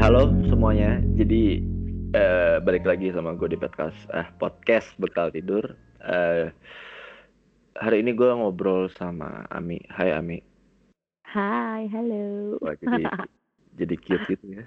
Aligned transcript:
halo 0.00 0.32
semuanya. 0.48 0.96
Jadi 1.12 1.60
eh, 2.16 2.56
balik 2.64 2.88
lagi 2.88 3.12
sama 3.12 3.36
gue 3.36 3.52
di 3.52 3.60
podcast 3.60 4.00
ah 4.16 4.32
podcast 4.40 4.88
bekal 4.96 5.28
tidur. 5.28 5.76
Eh, 6.00 6.48
hari 7.76 8.00
ini 8.00 8.16
gue 8.16 8.32
ngobrol 8.32 8.88
sama 8.96 9.44
Ami. 9.52 9.76
Hai 9.92 10.16
Ami. 10.16 10.40
Hai, 11.28 11.84
halo. 11.92 12.56
Wah, 12.64 12.72
jadi 12.80 13.04
jadi 13.84 13.94
cute 14.00 14.24
gitu 14.32 14.46
ya. 14.56 14.64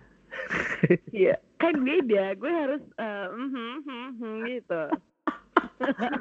Iya, 1.10 1.36
kan 1.58 1.82
beda. 1.82 2.38
Gue 2.38 2.54
harus 2.54 2.84
mhm, 3.02 3.82
mhm, 3.82 4.06
mhm, 4.22 4.34
gitu. 4.54 4.84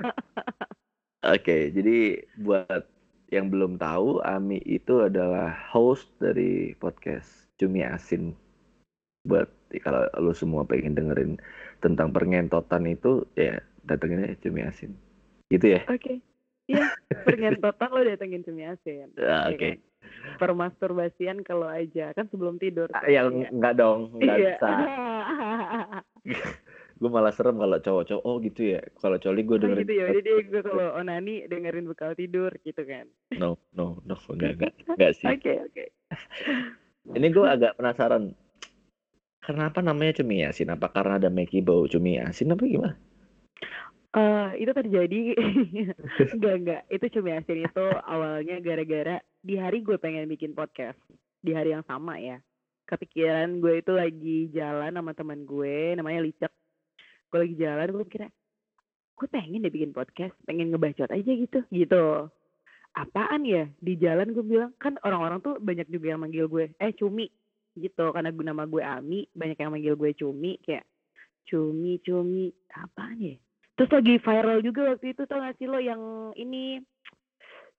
Oke, 1.36 1.68
jadi 1.68 2.16
buat 2.40 2.88
yang 3.28 3.52
belum 3.52 3.76
tahu, 3.76 4.24
Ami 4.24 4.56
itu 4.64 5.04
adalah 5.04 5.52
host 5.68 6.08
dari 6.16 6.72
podcast 6.80 7.52
Cumi 7.60 7.84
Asin. 7.84 8.40
Buat 9.22 9.48
kalau 9.80 10.02
lu 10.18 10.34
semua 10.34 10.66
pengen 10.66 10.98
dengerin 10.98 11.38
tentang 11.78 12.10
pengentotan 12.10 12.84
itu, 12.90 13.22
ya 13.38 13.62
datengin 13.86 14.26
aja 14.26 14.36
Cumi 14.42 14.66
Asin. 14.66 14.98
Gitu 15.46 15.78
ya? 15.78 15.86
Oke. 15.86 16.18
Iya, 16.66 16.94
pengentotan 17.26 17.90
lo 17.90 18.00
datengin 18.06 18.46
cumi 18.46 18.62
asin. 18.64 19.10
Ah, 19.18 19.50
Iya 19.50 19.58
Oke. 19.58 19.58
kan? 19.58 19.78
Permasturbasian 20.38 21.42
kalau 21.42 21.66
aja 21.66 22.14
kan 22.14 22.30
sebelum 22.30 22.58
tidur. 22.58 22.86
Ah, 22.94 23.06
Yang 23.06 23.50
enggak 23.50 23.74
dong, 23.78 24.14
enggak 24.18 24.36
Iya. 24.38 24.54
bisa. 24.54 24.70
Gue 27.02 27.10
malah 27.10 27.34
serem 27.34 27.58
kalau 27.58 27.82
cowok-cowok, 27.82 28.22
oh 28.22 28.38
gitu 28.38 28.78
ya. 28.78 28.80
Kalau 29.02 29.18
coli 29.18 29.42
gue 29.42 29.58
Oh 29.58 29.60
dengerin. 29.60 29.82
gitu 29.82 29.94
ya. 29.98 30.06
Jadi 30.14 30.32
gue 30.46 30.62
kalau 30.62 30.94
onani 30.94 31.50
dengerin 31.50 31.90
bekal 31.90 32.14
tidur 32.14 32.54
gitu 32.62 32.78
kan. 32.86 33.10
No, 33.34 33.58
no, 33.74 33.98
no, 34.06 34.14
enggak, 34.30 34.54
enggak, 34.54 34.72
enggak 34.86 35.12
sih. 35.18 35.26
Oke, 35.34 35.52
oke. 35.66 35.84
Ini 37.10 37.26
gue 37.26 37.42
agak 37.42 37.74
penasaran. 37.74 38.38
Kenapa 39.42 39.82
namanya 39.82 40.22
cumi 40.22 40.46
asin? 40.46 40.70
Apa 40.70 40.94
karena 40.94 41.18
ada 41.18 41.26
Meki 41.26 41.66
bau 41.66 41.82
cumi 41.90 42.14
asin 42.22 42.54
apa 42.54 42.62
gimana? 42.62 42.94
Eh, 44.12 44.48
itu 44.62 44.70
terjadi. 44.76 45.20
Enggak 46.36 46.54
enggak. 46.60 46.82
Itu 46.92 47.06
cumi 47.18 47.32
asin 47.32 47.64
itu 47.64 47.86
awalnya 48.04 48.60
gara-gara 48.60 49.18
di 49.40 49.56
hari 49.58 49.82
gue 49.82 49.98
pengen 49.98 50.28
bikin 50.28 50.54
podcast. 50.54 51.00
Di 51.42 51.56
hari 51.56 51.74
yang 51.74 51.82
sama 51.88 52.22
ya. 52.22 52.38
Kepikiran 52.86 53.58
gue 53.58 53.80
itu 53.80 53.90
lagi 53.90 54.38
jalan 54.54 54.94
sama 54.94 55.16
teman 55.16 55.42
gue 55.42 55.96
namanya 55.98 56.22
Licek. 56.22 56.52
Gue 57.32 57.38
lagi 57.48 57.56
jalan 57.56 57.88
gue 57.88 58.06
kira 58.06 58.28
gue 59.12 59.28
pengen 59.32 59.62
deh 59.64 59.72
bikin 59.72 59.90
podcast 59.96 60.34
pengen 60.44 60.70
ngebacot 60.70 61.08
aja 61.08 61.32
gitu. 61.32 61.64
Gitu. 61.72 62.04
Apaan 62.92 63.42
ya? 63.48 63.66
Di 63.80 63.96
jalan 63.96 64.36
gue 64.36 64.44
bilang 64.44 64.70
kan 64.76 65.00
orang-orang 65.02 65.40
tuh 65.40 65.56
banyak 65.56 65.88
juga 65.88 66.14
yang 66.14 66.20
manggil 66.20 66.46
gue 66.52 66.70
eh 66.76 66.92
cumi 66.94 67.32
gitu 67.76 68.12
karena 68.12 68.30
gue 68.32 68.44
nama 68.44 68.64
gue 68.68 68.82
Ami 68.84 69.24
banyak 69.32 69.58
yang 69.58 69.72
manggil 69.72 69.94
gue 69.96 70.12
cumi 70.16 70.60
kayak 70.60 70.84
cumi 71.48 71.98
cumi 72.04 72.52
apaan 72.72 73.18
ya 73.18 73.36
Terus 73.72 73.88
lagi 73.88 74.14
viral 74.20 74.60
juga 74.60 74.92
waktu 74.92 75.16
itu 75.16 75.24
tau 75.24 75.40
gak 75.40 75.56
sih 75.56 75.64
lo 75.64 75.80
yang 75.80 76.30
ini 76.36 76.76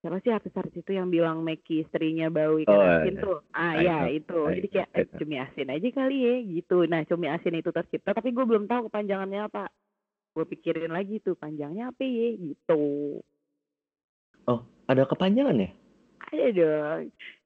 siapa 0.02 0.20
sih 0.20 0.34
artis-artis 0.34 0.82
itu 0.84 0.92
yang 0.92 1.08
bilang 1.08 1.40
Meki 1.46 1.86
istrinya 1.86 2.28
bau 2.28 2.58
ikan 2.60 2.76
Oh, 2.76 2.82
asin 2.82 3.14
iya. 3.14 3.22
tuh. 3.24 3.38
Ah 3.54 3.72
I 3.78 3.86
ya 3.86 3.96
know, 4.02 4.10
itu. 4.10 4.38
I 4.44 4.52
Jadi 4.58 4.68
kayak 4.74 4.88
eh, 4.92 5.06
cumi 5.16 5.36
asin 5.40 5.70
aja 5.70 5.88
kali 5.94 6.18
ya 6.18 6.34
gitu. 6.44 6.76
Nah 6.90 7.00
cumi 7.08 7.30
asin 7.30 7.56
itu 7.56 7.70
tercipta 7.70 8.10
tapi 8.12 8.34
gue 8.34 8.44
belum 8.44 8.66
tahu 8.68 8.90
kepanjangannya 8.90 9.48
apa. 9.48 9.70
Gue 10.34 10.44
pikirin 10.50 10.90
lagi 10.92 11.22
tuh 11.22 11.38
panjangnya 11.38 11.94
apa 11.94 12.02
ya 12.04 12.28
gitu. 12.36 12.84
Ada 14.84 15.08
kepanjangan 15.08 15.56
ya? 15.64 15.70
Ada 16.28 16.46
dong. 16.52 17.02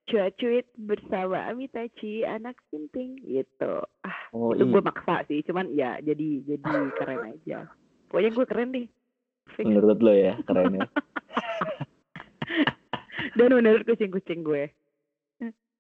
Cuit-cuit 0.09 0.65
bersama 0.81 1.45
Amitachi 1.53 2.25
anak 2.25 2.57
sinting 2.73 3.21
gitu. 3.21 3.85
Ah 4.01 4.19
Oh 4.33 4.57
itu 4.57 4.65
gue 4.65 4.81
maksa 4.81 5.29
sih 5.29 5.45
cuman 5.45 5.69
ya 5.77 6.01
jadi 6.01 6.49
jadi 6.49 6.73
keren 6.97 7.37
aja. 7.37 7.69
Pokoknya 8.09 8.31
gue 8.33 8.47
keren 8.49 8.69
deh. 8.73 8.87
Fix. 9.53 9.65
Menurut 9.69 10.01
lo 10.01 10.13
ya, 10.13 10.41
keren 10.49 10.81
ya. 10.81 10.89
Dan 13.39 13.53
menurut 13.53 13.85
kucing-kucing 13.85 14.45
gue. 14.45 14.73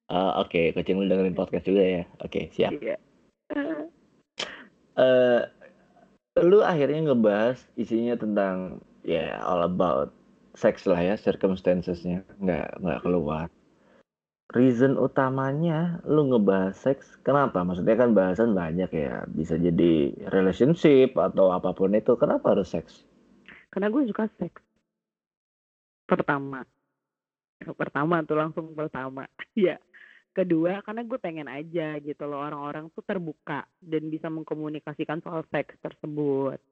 Ah, 0.08 0.40
Oke, 0.40 0.72
kucing 0.72 0.96
lu 0.96 1.04
dengerin 1.04 1.36
podcast 1.36 1.68
juga 1.68 1.84
ya. 1.84 2.02
Oke, 2.24 2.48
siap. 2.52 2.72
Iya. 2.76 2.96
Eh 4.96 5.42
lu 6.38 6.62
akhirnya 6.62 7.12
ngebahas 7.12 7.58
isinya 7.74 8.14
tentang 8.14 8.78
ya 9.02 9.42
all 9.42 9.66
about 9.66 10.14
sex 10.56 10.88
lah 10.88 10.98
ya, 10.98 11.14
circumstancesnya 11.18 12.24
nggak 12.40 12.80
nggak 12.80 13.00
keluar. 13.04 13.46
Reason 14.48 14.96
utamanya 14.96 16.00
lu 16.08 16.32
ngebahas 16.32 16.72
seks, 16.72 17.20
kenapa? 17.20 17.60
Maksudnya 17.68 18.00
kan 18.00 18.16
bahasan 18.16 18.56
banyak 18.56 18.88
ya, 18.96 19.28
bisa 19.28 19.60
jadi 19.60 20.16
relationship 20.32 21.12
atau 21.20 21.52
apa 21.52 21.76
pun 21.76 21.92
itu. 21.92 22.16
Kenapa 22.16 22.56
harus 22.56 22.72
seks? 22.72 23.04
Karena 23.68 23.92
gue 23.92 24.08
suka 24.08 24.24
seks. 24.40 24.64
Pertama. 26.08 26.64
Pertama 27.60 28.24
tuh 28.24 28.36
langsung 28.40 28.72
pertama. 28.72 29.28
Iya. 29.58 29.76
Kedua, 30.32 30.80
karena 30.86 31.02
gue 31.02 31.18
pengen 31.18 31.50
aja 31.50 31.98
gitu 31.98 32.22
loh 32.24 32.38
orang-orang 32.38 32.86
tuh 32.94 33.02
terbuka 33.02 33.66
dan 33.82 34.06
bisa 34.06 34.30
mengkomunikasikan 34.30 35.18
soal 35.18 35.42
seks 35.50 35.74
tersebut. 35.82 36.62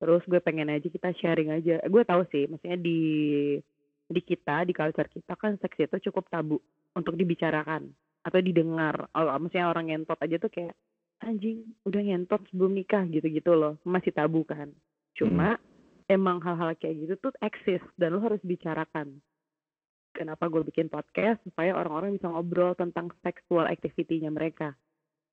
Terus 0.00 0.24
gue 0.24 0.40
pengen 0.40 0.72
aja 0.72 0.88
kita 0.88 1.12
sharing 1.12 1.52
aja. 1.52 1.84
Gue 1.84 2.02
tahu 2.02 2.24
sih, 2.32 2.48
maksudnya 2.48 2.80
di 2.80 3.00
di 4.08 4.20
kita, 4.24 4.64
di 4.64 4.72
culture 4.72 5.06
kita 5.06 5.36
kan 5.36 5.60
seks 5.60 5.76
itu 5.84 6.08
cukup 6.08 6.32
tabu 6.32 6.58
untuk 6.94 7.18
dibicarakan 7.18 7.90
atau 8.24 8.40
didengar. 8.40 9.10
Oh, 9.12 9.28
maksudnya 9.36 9.68
orang 9.68 9.92
ngentot 9.92 10.18
aja 10.18 10.36
tuh 10.40 10.50
kayak 10.50 10.74
anjing 11.20 11.76
udah 11.84 12.00
ngentot 12.00 12.40
sebelum 12.50 12.72
nikah 12.74 13.04
gitu-gitu 13.10 13.52
loh. 13.52 13.76
Masih 13.84 14.10
tabu 14.14 14.42
kan. 14.48 14.72
Cuma 15.14 15.60
emang 16.08 16.40
hal-hal 16.42 16.74
kayak 16.76 16.96
gitu 17.04 17.14
tuh 17.28 17.32
eksis 17.40 17.82
dan 18.00 18.16
lo 18.16 18.20
harus 18.24 18.40
bicarakan. 18.42 19.20
Kenapa 20.14 20.46
gue 20.46 20.62
bikin 20.62 20.86
podcast 20.86 21.42
supaya 21.42 21.74
orang-orang 21.74 22.14
bisa 22.14 22.30
ngobrol 22.30 22.78
tentang 22.78 23.10
sexual 23.20 23.66
activity-nya 23.66 24.30
mereka. 24.30 24.78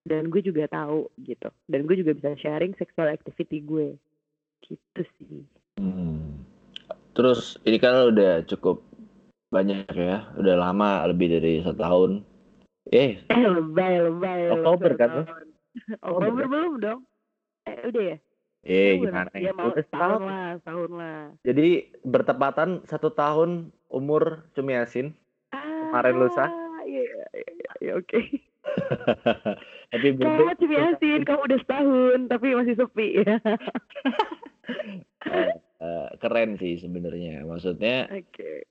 Dan 0.02 0.34
gue 0.34 0.42
juga 0.42 0.66
tahu 0.66 1.14
gitu. 1.22 1.54
Dan 1.70 1.86
gue 1.86 2.02
juga 2.02 2.18
bisa 2.18 2.34
sharing 2.42 2.74
sexual 2.82 3.06
activity 3.14 3.62
gue. 3.62 3.94
Gitu 4.66 5.02
sih. 5.22 5.46
Hmm. 5.78 6.42
Terus 7.14 7.62
ini 7.68 7.78
kan 7.78 8.10
udah 8.10 8.42
cukup 8.50 8.82
banyak 9.52 9.84
ya, 9.92 10.32
udah 10.40 10.56
lama 10.56 11.04
lebih 11.12 11.28
dari 11.28 11.60
setahun. 11.60 12.24
Eh, 12.88 13.20
Eh 13.28 13.44
lebay, 13.44 14.00
lebay. 14.00 14.48
Oktober 14.56 14.92
kan, 14.96 15.10
tahun. 15.28 15.48
Oktober 16.00 16.44
belum 16.48 16.74
dong? 16.80 17.00
Eh 17.68 17.78
udah 17.92 18.04
ya? 18.16 18.18
eh 18.62 18.94
gimana 19.02 19.30
Ya 19.34 19.50
ya? 19.50 19.54
mau 19.58 19.74
Udah 19.74 19.84
setahun 19.84 20.22
lah, 20.24 20.48
setahun 20.64 20.92
lah. 20.96 21.20
Jadi 21.44 21.68
bertepatan 22.06 22.70
satu 22.88 23.12
tahun 23.12 23.76
umur 23.92 24.48
Cumi 24.56 24.78
Asin. 24.80 25.12
Kemarin 25.52 26.16
lusa? 26.16 26.48
Ah, 26.48 26.82
Iya, 26.88 27.04
iya, 27.06 27.26
iya, 27.36 27.72
iya, 27.82 27.92
oke. 28.00 28.20
Tapi 29.92 30.08
Kamu 30.16 30.56
Cumi 30.58 30.78
Asin, 30.80 31.20
kamu 31.28 31.42
udah 31.52 31.60
setahun 31.60 32.20
tapi 32.32 32.48
masih 32.56 32.76
sepi 32.80 33.08
ya. 33.28 33.36
Eh, 35.32 35.52
eh, 35.84 36.08
keren 36.18 36.56
sih 36.58 36.80
sebenarnya. 36.80 37.44
Maksudnya 37.46 38.08
Oke. 38.10 38.66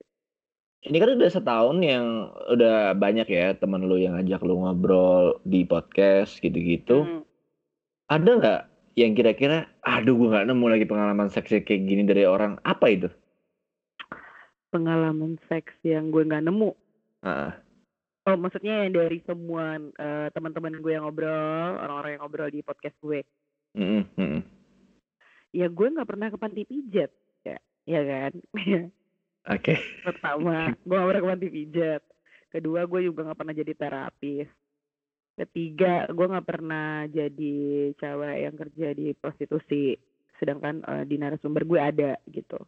Ini 0.80 0.96
kan 0.96 1.12
udah 1.12 1.30
setahun 1.30 1.76
yang 1.84 2.32
udah 2.48 2.96
banyak 2.96 3.28
ya 3.28 3.52
temen 3.52 3.84
lu 3.84 4.00
yang 4.00 4.16
ngajak 4.16 4.40
lu 4.40 4.64
ngobrol 4.64 5.36
di 5.44 5.68
podcast 5.68 6.40
gitu-gitu. 6.40 7.04
Hmm. 7.04 7.22
Ada 8.08 8.30
nggak 8.40 8.60
yang 8.96 9.12
kira-kira, 9.12 9.68
aduh 9.84 10.16
gue 10.16 10.32
nggak 10.32 10.48
nemu 10.48 10.66
lagi 10.66 10.86
pengalaman 10.88 11.28
seksi 11.28 11.62
kayak 11.62 11.84
gini 11.84 12.02
dari 12.08 12.24
orang. 12.24 12.56
Apa 12.64 12.88
itu? 12.88 13.08
Pengalaman 14.72 15.36
seks 15.52 15.76
yang 15.84 16.08
gue 16.08 16.24
nggak 16.24 16.48
nemu. 16.48 16.72
Ah, 17.20 17.60
Oh, 18.28 18.36
maksudnya 18.36 18.84
yang 18.84 18.92
dari 18.92 19.24
semua 19.24 19.80
eh, 19.80 20.28
teman-teman 20.36 20.76
gue 20.78 20.92
yang 20.92 21.08
ngobrol, 21.08 21.80
orang-orang 21.80 22.10
yang 22.14 22.22
ngobrol 22.22 22.50
di 22.52 22.60
podcast 22.60 22.96
gue. 23.00 23.24
mm, 23.72 23.80
mm, 23.80 24.04
mm. 24.20 24.40
Ya 25.56 25.66
gue 25.66 25.86
nggak 25.88 26.06
pernah 26.08 26.28
ke 26.28 26.36
panti 26.36 26.62
pijat, 26.68 27.10
ya, 27.42 27.58
ya 27.88 28.00
kan? 28.04 28.32
Oke. 29.50 29.74
Pertama, 30.06 30.70
gue 30.78 30.94
gak 30.94 31.08
pernah 31.10 31.22
ke 31.22 31.30
panti 31.34 31.48
pijat. 31.50 32.02
Kedua, 32.50 32.80
gue 32.86 33.00
juga 33.06 33.20
nggak 33.30 33.38
pernah 33.38 33.54
jadi 33.54 33.72
terapis. 33.78 34.48
Ketiga, 35.38 36.06
gue 36.10 36.26
nggak 36.26 36.48
pernah 36.48 37.06
jadi 37.06 37.58
cewek 37.94 38.36
yang 38.42 38.54
kerja 38.58 38.88
di 38.94 39.06
prostitusi. 39.14 39.94
Sedangkan 40.38 40.82
eh, 40.82 41.04
di 41.06 41.14
narasumber 41.18 41.62
gue 41.62 41.80
ada 41.80 42.18
gitu. 42.26 42.58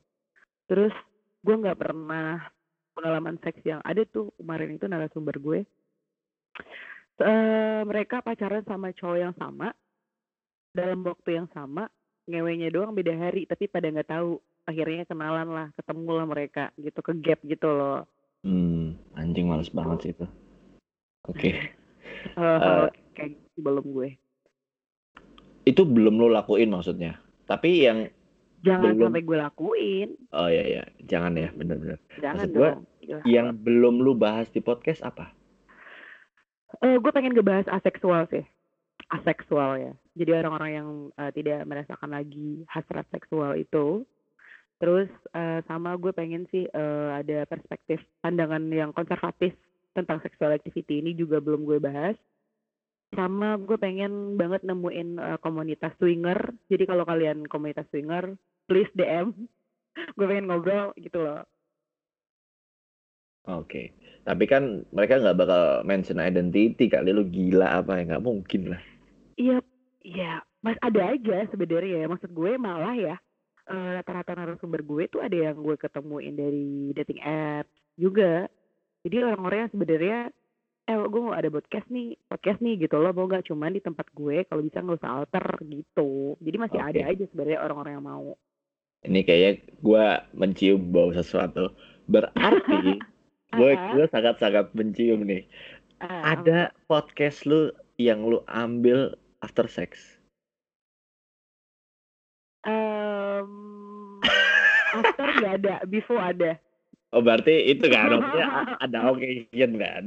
Terus 0.71 0.95
gue 1.43 1.55
nggak 1.55 1.79
pernah 1.79 2.39
pengalaman 2.95 3.41
seks 3.43 3.63
yang 3.67 3.83
ada 3.83 4.07
tuh 4.07 4.31
kemarin 4.39 4.79
itu 4.79 4.87
narasumber 4.87 5.37
gue. 5.43 5.61
Eh, 7.23 7.81
mereka 7.87 8.23
pacaran 8.23 8.63
sama 8.67 8.95
cowok 8.95 9.19
yang 9.19 9.35
sama 9.35 9.75
dalam 10.73 11.05
waktu 11.05 11.37
yang 11.37 11.49
sama, 11.53 11.87
ngewenya 12.25 12.73
doang 12.73 12.97
beda 12.97 13.13
hari, 13.19 13.45
tapi 13.45 13.69
pada 13.69 13.93
nggak 13.93 14.09
tahu. 14.09 14.41
Akhirnya 14.69 15.03
kenalan 15.05 15.49
lah, 15.51 15.69
ketemu 15.75 16.11
lah 16.15 16.27
mereka 16.27 16.65
gitu 16.79 17.01
ke 17.03 17.13
gap 17.19 17.41
gitu 17.43 17.67
loh. 17.67 18.07
Hmm, 18.43 18.99
anjing 19.19 19.51
males 19.51 19.71
banget 19.71 19.99
sih 20.03 20.11
itu. 20.15 20.27
Oke. 21.27 21.51
Hal-hal 22.39 22.91
kayak 23.15 23.39
belum 23.59 23.87
gue. 23.91 24.11
Itu 25.67 25.87
belum 25.87 26.19
lo 26.19 26.31
lakuin 26.31 26.71
maksudnya. 26.71 27.19
Tapi 27.47 27.87
yang 27.87 27.99
Jangan 28.63 28.95
Belum. 28.95 29.11
sampai 29.11 29.23
gue 29.27 29.39
lakuin. 29.43 30.09
oh 30.31 30.47
ya 30.47 30.63
ya, 30.63 30.83
jangan 31.03 31.35
ya, 31.35 31.51
bener-bener. 31.51 31.99
Jangan 32.23 32.47
Maksud 32.47 32.55
gue, 32.55 32.71
dong. 32.71 33.23
Yang 33.27 33.47
belum 33.59 33.95
lu 33.99 34.15
bahas 34.15 34.47
di 34.55 34.63
podcast 34.63 35.03
apa? 35.03 35.35
Eh, 36.79 36.97
gue 37.03 37.11
pengen 37.11 37.35
ngebahas 37.35 37.67
aseksual 37.67 38.31
sih. 38.31 38.47
Aseksual 39.11 39.83
ya. 39.83 39.93
Jadi 40.15 40.31
orang-orang 40.31 40.71
yang 40.73 40.89
eh, 41.19 41.31
tidak 41.35 41.67
merasakan 41.67 42.15
lagi 42.15 42.63
hasrat 42.71 43.05
seksual 43.11 43.59
itu. 43.59 44.07
Terus 44.83 45.07
eh, 45.31 45.63
sama 45.71 45.95
gue 45.95 46.11
pengen 46.11 46.43
sih 46.51 46.67
eh, 46.67 47.11
ada 47.15 47.47
perspektif 47.47 48.03
pandangan 48.19 48.67
yang 48.67 48.91
konservatif 48.91 49.55
tentang 49.95 50.19
sexual 50.27 50.51
activity 50.51 50.99
ini 50.99 51.15
juga 51.15 51.39
belum 51.39 51.63
gue 51.63 51.79
bahas. 51.79 52.19
Sama 53.15 53.63
gue 53.63 53.79
pengen 53.79 54.35
banget 54.35 54.67
nemuin 54.67 55.23
eh, 55.23 55.39
komunitas 55.39 55.95
swinger. 56.03 56.35
Jadi 56.67 56.83
kalau 56.91 57.07
kalian 57.07 57.47
komunitas 57.47 57.87
swinger, 57.95 58.35
please 58.67 58.91
DM. 58.99 59.47
gue 60.19 60.27
pengen 60.27 60.51
ngobrol 60.51 60.91
gitu 60.99 61.23
loh. 61.23 61.47
Oke. 63.47 63.95
Tapi 64.27 64.51
kan 64.51 64.83
mereka 64.91 65.23
nggak 65.23 65.39
bakal 65.39 65.63
mention 65.87 66.19
identity 66.19 66.91
kali 66.91 67.15
lu 67.15 67.23
gila 67.31 67.87
apa 67.87 68.03
ya 68.03 68.19
nggak 68.19 68.27
mungkin 68.27 68.75
lah. 68.75 68.83
Iya, 69.39 69.63
iya, 70.03 70.43
mas 70.59 70.75
ada 70.83 71.15
aja 71.15 71.47
sebenarnya. 71.55 72.03
ya. 72.03 72.07
Maksud 72.11 72.35
gue 72.35 72.59
malah 72.59 72.99
ya 72.99 73.15
eh, 73.69 73.91
rata-rata 74.01 74.33
narasumber 74.35 74.83
gue 74.83 75.05
tuh 75.13 75.21
ada 75.23 75.35
yang 75.35 75.59
gue 75.61 75.77
ketemuin 75.79 76.35
dari 76.35 76.91
dating 76.97 77.21
apps 77.23 77.73
juga. 77.95 78.47
Jadi 79.03 79.17
orang-orang 79.19 79.59
yang 79.67 79.73
sebenarnya 79.75 80.19
eh 80.83 80.99
gue 80.99 81.21
mau 81.23 81.35
ada 81.35 81.47
podcast 81.47 81.87
nih, 81.95 82.19
podcast 82.27 82.59
nih 82.59 82.75
gitu 82.87 82.99
loh, 82.99 83.15
mau 83.15 83.31
gak 83.31 83.47
cuman 83.47 83.79
di 83.79 83.83
tempat 83.83 84.07
gue 84.11 84.43
kalau 84.51 84.67
bisa 84.67 84.83
nggak 84.83 84.99
usah 84.99 85.13
alter 85.23 85.47
gitu. 85.63 86.35
Jadi 86.43 86.57
masih 86.59 86.81
Oke. 86.83 86.89
ada 86.91 87.01
aja 87.07 87.25
sebenarnya 87.31 87.59
orang-orang 87.63 87.93
yang 87.95 88.07
mau. 88.07 88.29
Ini 89.03 89.21
kayaknya 89.27 89.53
gua 89.83 90.07
mencium 90.31 90.95
bau 90.95 91.11
sesuatu. 91.11 91.75
Berarti 92.07 92.99
gue 93.59 93.73
gue 93.75 94.07
sangat-sangat 94.11 94.75
mencium 94.75 95.23
nih. 95.27 95.47
ah, 96.03 96.35
Ada 96.35 96.75
podcast 96.91 97.47
lu 97.47 97.71
yang 97.99 98.27
lu 98.27 98.43
ambil 98.51 99.15
after 99.43 99.67
sex. 99.67 100.22
After 105.13 105.29
nggak 105.29 105.55
ada, 105.61 105.75
before 105.85 106.21
ada. 106.21 106.57
Oh 107.13 107.21
berarti 107.21 107.69
itu 107.69 107.85
kan 107.93 108.09
maksudnya 108.17 108.49
ada 108.81 108.99
occasion 109.13 109.73
kan? 109.77 110.05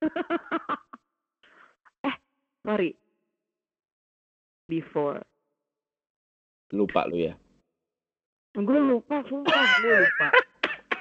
eh, 2.08 2.16
sorry. 2.64 2.96
Before. 4.64 5.20
Lupa 6.72 7.04
lu 7.04 7.28
ya. 7.28 7.34
gue 8.50 8.66
lupa 8.66 9.22
sumpah 9.30 9.62
gue 9.78 10.10
lupa 10.10 10.28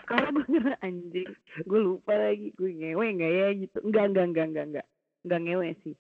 karena 0.06 0.30
gue 0.30 0.46
ngira 0.54 0.76
anjing 0.86 1.34
gue 1.66 1.80
lupa 1.82 2.14
lagi 2.14 2.54
gue 2.54 2.78
ngewe 2.78 3.06
nggak 3.18 3.32
ya 3.34 3.48
gitu 3.58 3.78
enggak 3.82 4.14
enggak 4.14 4.26
enggak 4.30 4.46
enggak 4.46 4.66
enggak 4.70 4.86
enggak 5.26 5.40
ngewe 5.50 5.70
sih 5.82 5.96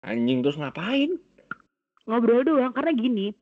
Anjing 0.00 0.40
terus 0.40 0.56
ngapain? 0.56 1.20
ngobrol 2.08 2.40
doang 2.40 2.72
karena 2.72 2.96
gini 2.96 3.36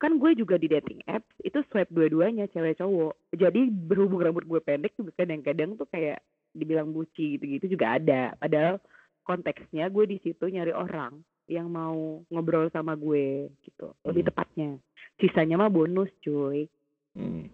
kan 0.00 0.16
gue 0.16 0.32
juga 0.32 0.56
di 0.56 0.66
dating 0.66 1.04
apps 1.04 1.28
itu 1.44 1.60
swipe 1.68 1.92
dua-duanya 1.92 2.48
cewek 2.48 2.80
cowok 2.80 3.36
jadi 3.36 3.68
berhubung 3.68 4.24
rambut 4.24 4.48
gue 4.48 4.58
pendek 4.58 4.96
tuh 4.96 5.12
kadang-kadang 5.12 5.76
tuh 5.76 5.84
kayak 5.86 6.24
dibilang 6.50 6.90
buci 6.90 7.36
gitu-gitu 7.36 7.76
juga 7.76 8.00
ada 8.00 8.32
padahal 8.34 8.80
konteksnya 9.22 9.92
gue 9.92 10.08
di 10.08 10.18
situ 10.18 10.48
nyari 10.48 10.72
orang 10.72 11.20
yang 11.46 11.68
mau 11.68 12.24
ngobrol 12.32 12.72
sama 12.72 12.96
gue 12.96 13.52
gitu 13.62 13.92
lebih 14.02 14.24
Hmm. 14.24 14.30
tepatnya 14.32 14.70
sisanya 15.20 15.60
mah 15.60 15.70
bonus 15.70 16.08
cuy 16.20 16.66
Hmm. 17.10 17.50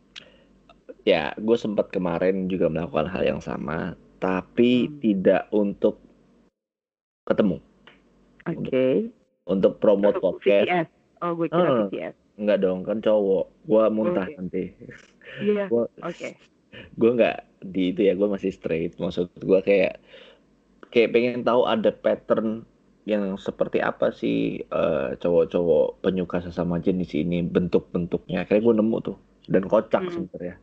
Ya, 1.02 1.32
gue 1.34 1.56
sempat 1.56 1.88
kemarin 1.88 2.44
juga 2.44 2.68
melakukan 2.68 3.08
hal 3.08 3.24
yang 3.24 3.40
sama, 3.40 3.94
tapi 4.18 4.84
Hmm. 4.84 5.00
tidak 5.00 5.48
untuk 5.48 5.96
ketemu, 7.24 7.58
oke 8.44 8.86
untuk 9.46 9.78
promote 9.78 10.18
Untuk 10.18 10.38
podcast. 10.38 10.66
VCS. 10.68 10.88
Oh, 11.24 11.32
gue 11.34 11.48
kira. 11.48 11.70
VCS. 11.88 12.14
Enggak 12.36 12.58
dong, 12.60 12.84
kan 12.84 13.00
cowok. 13.00 13.44
Gua 13.64 13.88
muntah 13.88 14.28
Oke. 14.28 14.36
nanti. 14.36 14.62
Iya, 15.40 15.66
Gua 15.72 15.88
oke. 16.00 16.30
gue 16.76 17.10
nggak 17.16 17.36
di 17.72 17.92
itu 17.92 18.00
ya, 18.04 18.12
gue 18.12 18.28
masih 18.28 18.52
straight. 18.52 19.00
Maksud 19.00 19.32
gue 19.40 19.60
kayak 19.64 19.96
kayak 20.92 21.12
pengen 21.12 21.40
tahu 21.40 21.64
ada 21.64 21.88
pattern 21.88 22.68
yang 23.08 23.38
seperti 23.40 23.80
apa 23.80 24.12
sih 24.12 24.60
eh, 24.60 25.08
cowok-cowok 25.16 26.04
penyuka 26.04 26.44
sesama 26.44 26.76
jenis 26.76 27.16
ini 27.16 27.40
bentuk-bentuknya. 27.40 28.44
Akhirnya 28.44 28.62
gue 28.62 28.74
nemu 28.76 28.96
tuh 29.00 29.16
dan 29.48 29.64
kocak 29.64 30.04
Hmm. 30.04 30.12
sebenarnya. 30.12 30.56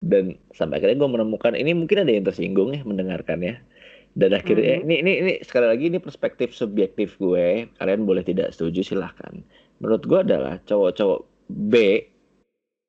Dan 0.00 0.24
sampai 0.56 0.80
akhirnya 0.80 0.96
gue 0.96 1.10
menemukan 1.12 1.52
ini 1.52 1.76
mungkin 1.76 2.00
ada 2.00 2.12
yang 2.16 2.24
tersinggung 2.24 2.72
ya 2.72 2.80
mendengarkan 2.80 3.44
ya. 3.44 3.60
Dan 4.16 4.32
akhirnya 4.32 4.80
Mhm. 4.80 4.88
ini, 4.88 4.94
ini 5.04 5.12
ini 5.20 5.32
sekali 5.44 5.68
lagi 5.68 5.84
ini 5.92 6.00
perspektif 6.00 6.56
subjektif 6.56 7.20
gue. 7.20 7.68
Kalian 7.76 8.08
boleh 8.08 8.24
tidak 8.24 8.56
setuju 8.56 8.80
silahkan. 8.82 9.44
Menurut 9.80 10.02
gue 10.04 10.20
adalah 10.20 10.60
cowok-cowok 10.62 11.20
B 11.48 11.74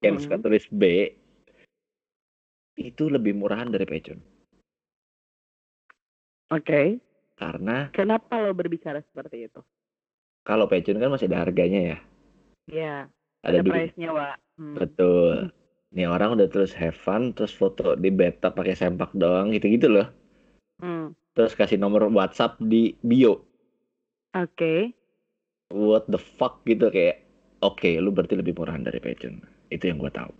yang 0.03 0.19
suka 0.19 0.35
Mhm. 0.37 0.43
tulis 0.43 0.65
B 0.67 0.83
itu 2.75 3.03
lebih 3.07 3.35
murahan 3.37 3.71
dari 3.71 3.87
pecun. 3.87 4.19
Oke. 6.51 6.99
Karena 7.39 7.87
Kenapa 7.95 8.37
lo 8.43 8.51
berbicara 8.51 8.99
seperti 9.01 9.47
itu? 9.47 9.63
kalau 10.41 10.65
pecun 10.65 10.97
kan 10.99 11.13
masih 11.13 11.29
ada 11.31 11.47
harganya 11.47 11.81
ya. 11.95 11.97
Iya, 12.67 12.95
Ada 13.45 13.61
ada 13.61 13.69
price-nya, 13.69 14.09
Wak. 14.09 14.35
Hmm. 14.57 14.75
Betul. 14.77 15.53
Nih 15.91 16.07
orang 16.09 16.33
udah 16.33 16.47
terus 16.49 16.73
have 16.73 16.97
fun, 16.97 17.31
terus 17.31 17.53
foto 17.53 17.93
di 17.93 18.09
bathtub 18.09 18.57
pakai 18.57 18.73
sempak 18.73 19.13
doang 19.13 19.53
gitu-gitu 19.53 19.87
loh. 19.87 20.07
Hmm. 20.81 21.13
Terus 21.37 21.53
kasih 21.55 21.77
nomor 21.77 22.09
WhatsApp 22.09 22.57
di 22.59 22.97
bio. 23.05 23.45
Oke. 24.33 24.91
What 25.71 26.11
the 26.11 26.19
fuck 26.19 26.61
gitu 26.67 26.91
kayak 26.91 27.23
oke, 27.63 27.87
lu 27.97 28.11
berarti 28.11 28.35
lebih 28.35 28.59
murahan 28.59 28.83
dari 28.83 28.99
pecun. 28.99 29.39
Itu 29.71 29.87
yang 29.87 29.97
gue 30.03 30.11
tahu. 30.11 30.31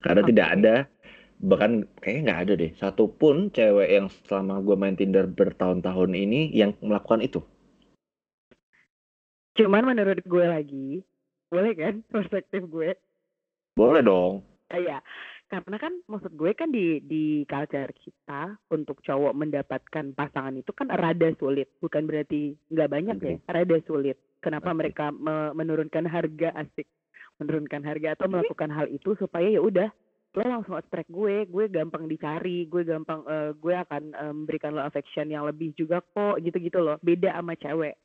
Karena 0.00 0.22
Oke. 0.24 0.28
tidak 0.32 0.48
ada 0.56 0.74
bahkan 1.40 1.88
kayaknya 2.04 2.20
nggak 2.28 2.40
ada 2.44 2.52
deh 2.52 2.72
satupun 2.76 3.48
cewek 3.48 3.88
yang 3.88 4.06
selama 4.28 4.60
gue 4.60 4.76
main 4.76 4.92
Tinder 4.92 5.24
bertahun-tahun 5.24 6.12
ini 6.12 6.52
yang 6.52 6.76
melakukan 6.84 7.24
itu. 7.24 7.40
Cuman 9.56 9.88
menurut 9.88 10.20
gue 10.24 10.44
lagi, 10.46 10.88
boleh 11.48 11.72
kan 11.74 11.94
perspektif 12.12 12.64
gue? 12.68 12.96
Boleh 13.74 14.04
dong. 14.04 14.44
Ah, 14.70 14.78
Iya, 14.78 14.98
karena 15.50 15.76
kan 15.82 15.92
maksud 16.06 16.32
gue 16.38 16.52
kan 16.54 16.70
di 16.70 17.02
di 17.02 17.42
culture 17.48 17.90
kita 17.90 18.54
untuk 18.70 19.02
cowok 19.02 19.34
mendapatkan 19.34 20.14
pasangan 20.14 20.54
itu 20.54 20.70
kan 20.70 20.92
rada 20.92 21.34
sulit, 21.40 21.66
bukan 21.82 22.06
berarti 22.06 22.54
nggak 22.70 22.90
banyak 22.92 23.16
ya, 23.18 23.36
rada 23.50 23.76
sulit. 23.88 24.14
Kenapa 24.40 24.72
mereka 24.72 25.12
me- 25.12 25.52
menurunkan 25.52 26.08
harga 26.08 26.56
asik, 26.56 26.88
menurunkan 27.36 27.84
harga 27.84 28.16
atau 28.16 28.26
melakukan 28.28 28.72
hal 28.72 28.88
itu 28.88 29.12
supaya 29.20 29.46
ya 29.46 29.60
udah 29.60 29.88
lo 30.30 30.42
langsung 30.46 30.78
attract 30.78 31.10
gue, 31.10 31.42
gue 31.44 31.64
gampang 31.66 32.06
dicari, 32.06 32.64
gue 32.64 32.86
gampang, 32.86 33.26
eh, 33.26 33.50
gue 33.52 33.74
akan 33.74 34.02
eh, 34.14 34.32
memberikan 34.32 34.72
lo 34.72 34.80
affection 34.80 35.26
yang 35.26 35.42
lebih 35.44 35.74
juga 35.74 36.00
kok, 36.00 36.38
gitu-gitu 36.40 36.78
loh. 36.78 36.96
Beda 37.02 37.34
sama 37.34 37.58
cewek. 37.58 37.98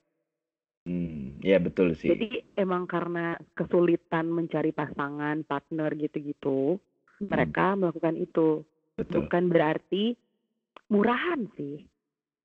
Hmm, 0.86 1.38
ya 1.42 1.58
betul 1.62 1.94
sih. 1.94 2.14
Jadi 2.14 2.42
emang 2.58 2.86
karena 2.86 3.38
kesulitan 3.54 4.30
mencari 4.30 4.70
pasangan, 4.70 5.46
partner 5.46 5.94
gitu-gitu, 5.96 6.82
Hmm, 7.16 7.32
mereka 7.32 7.80
melakukan 7.80 8.20
itu. 8.20 8.66
betul. 9.00 9.24
Bukan 9.24 9.44
berarti 9.48 10.18
murahan 10.92 11.48
sih. 11.56 11.86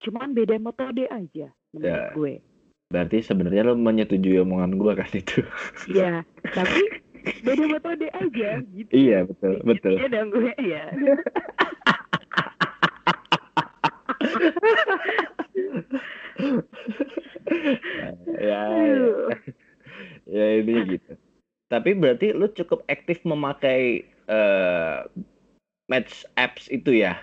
Cuman 0.00 0.32
beda 0.32 0.56
metode 0.56 1.04
aja 1.08 1.48
menurut 1.72 2.04
Ya. 2.04 2.14
gue. 2.14 2.34
Berarti 2.90 3.22
sebenarnya 3.22 3.70
lo 3.70 3.78
menyetujui 3.78 4.42
omongan 4.42 4.74
gue 4.74 4.92
kan 4.98 5.10
itu. 5.14 5.46
Iya, 5.86 6.26
tapi 6.58 6.82
beda 7.46 7.64
metode 7.70 8.06
aja 8.10 8.48
gitu. 8.66 8.90
iya 8.90 9.22
betul 9.22 9.62
betul. 9.62 9.94
Iya 9.94 10.08
dong 10.10 10.28
gue 10.34 10.50
ya. 10.74 10.84
ya, 17.46 18.10
ya, 18.40 18.62
ya 20.26 20.46
ini 20.60 20.74
gitu. 20.96 21.12
Tapi 21.70 21.94
berarti 21.94 22.34
lu 22.34 22.50
cukup 22.50 22.82
aktif 22.90 23.22
memakai 23.22 24.02
eh, 24.26 24.98
match 25.86 26.26
apps 26.34 26.66
itu 26.66 26.90
ya, 26.98 27.18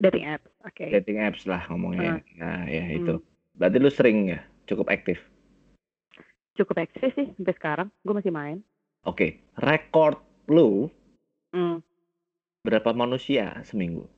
Dating 0.00 0.26
apps, 0.26 0.48
oke. 0.64 0.82
dating 0.90 1.18
apps 1.20 1.44
lah 1.44 1.62
ngomongnya. 1.68 2.18
Ah. 2.18 2.20
Nah, 2.40 2.60
ya 2.66 2.82
Hmm. 2.82 2.96
itu. 2.96 3.14
Berarti 3.58 3.76
lu 3.80 3.90
sering 3.92 4.18
ya, 4.32 4.40
cukup 4.68 4.88
aktif. 4.90 5.18
Cukup 6.56 6.76
eksis 6.84 7.12
sih 7.16 7.28
sampai 7.36 7.54
sekarang. 7.56 7.88
Gue 8.04 8.14
masih 8.16 8.32
main. 8.32 8.58
Oke, 9.04 9.42
rekor 9.58 10.22
lu 10.48 10.88
Hmm, 11.52 11.82
berapa 12.64 12.90
manusia 12.94 13.60
seminggu? 13.68 14.08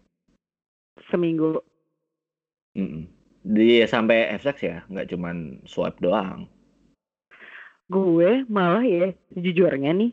seminggu. 1.10 1.62
Mm-mm. 2.78 3.06
Dia 3.44 3.84
sampai 3.86 4.30
have 4.32 4.42
sex 4.46 4.56
ya, 4.64 4.76
nggak 4.88 5.08
cuman 5.12 5.60
swipe 5.68 6.00
doang. 6.00 6.48
Gue 7.92 8.44
malah 8.48 8.84
ya 8.84 9.12
sejujurnya 9.34 9.92
nih 9.92 10.12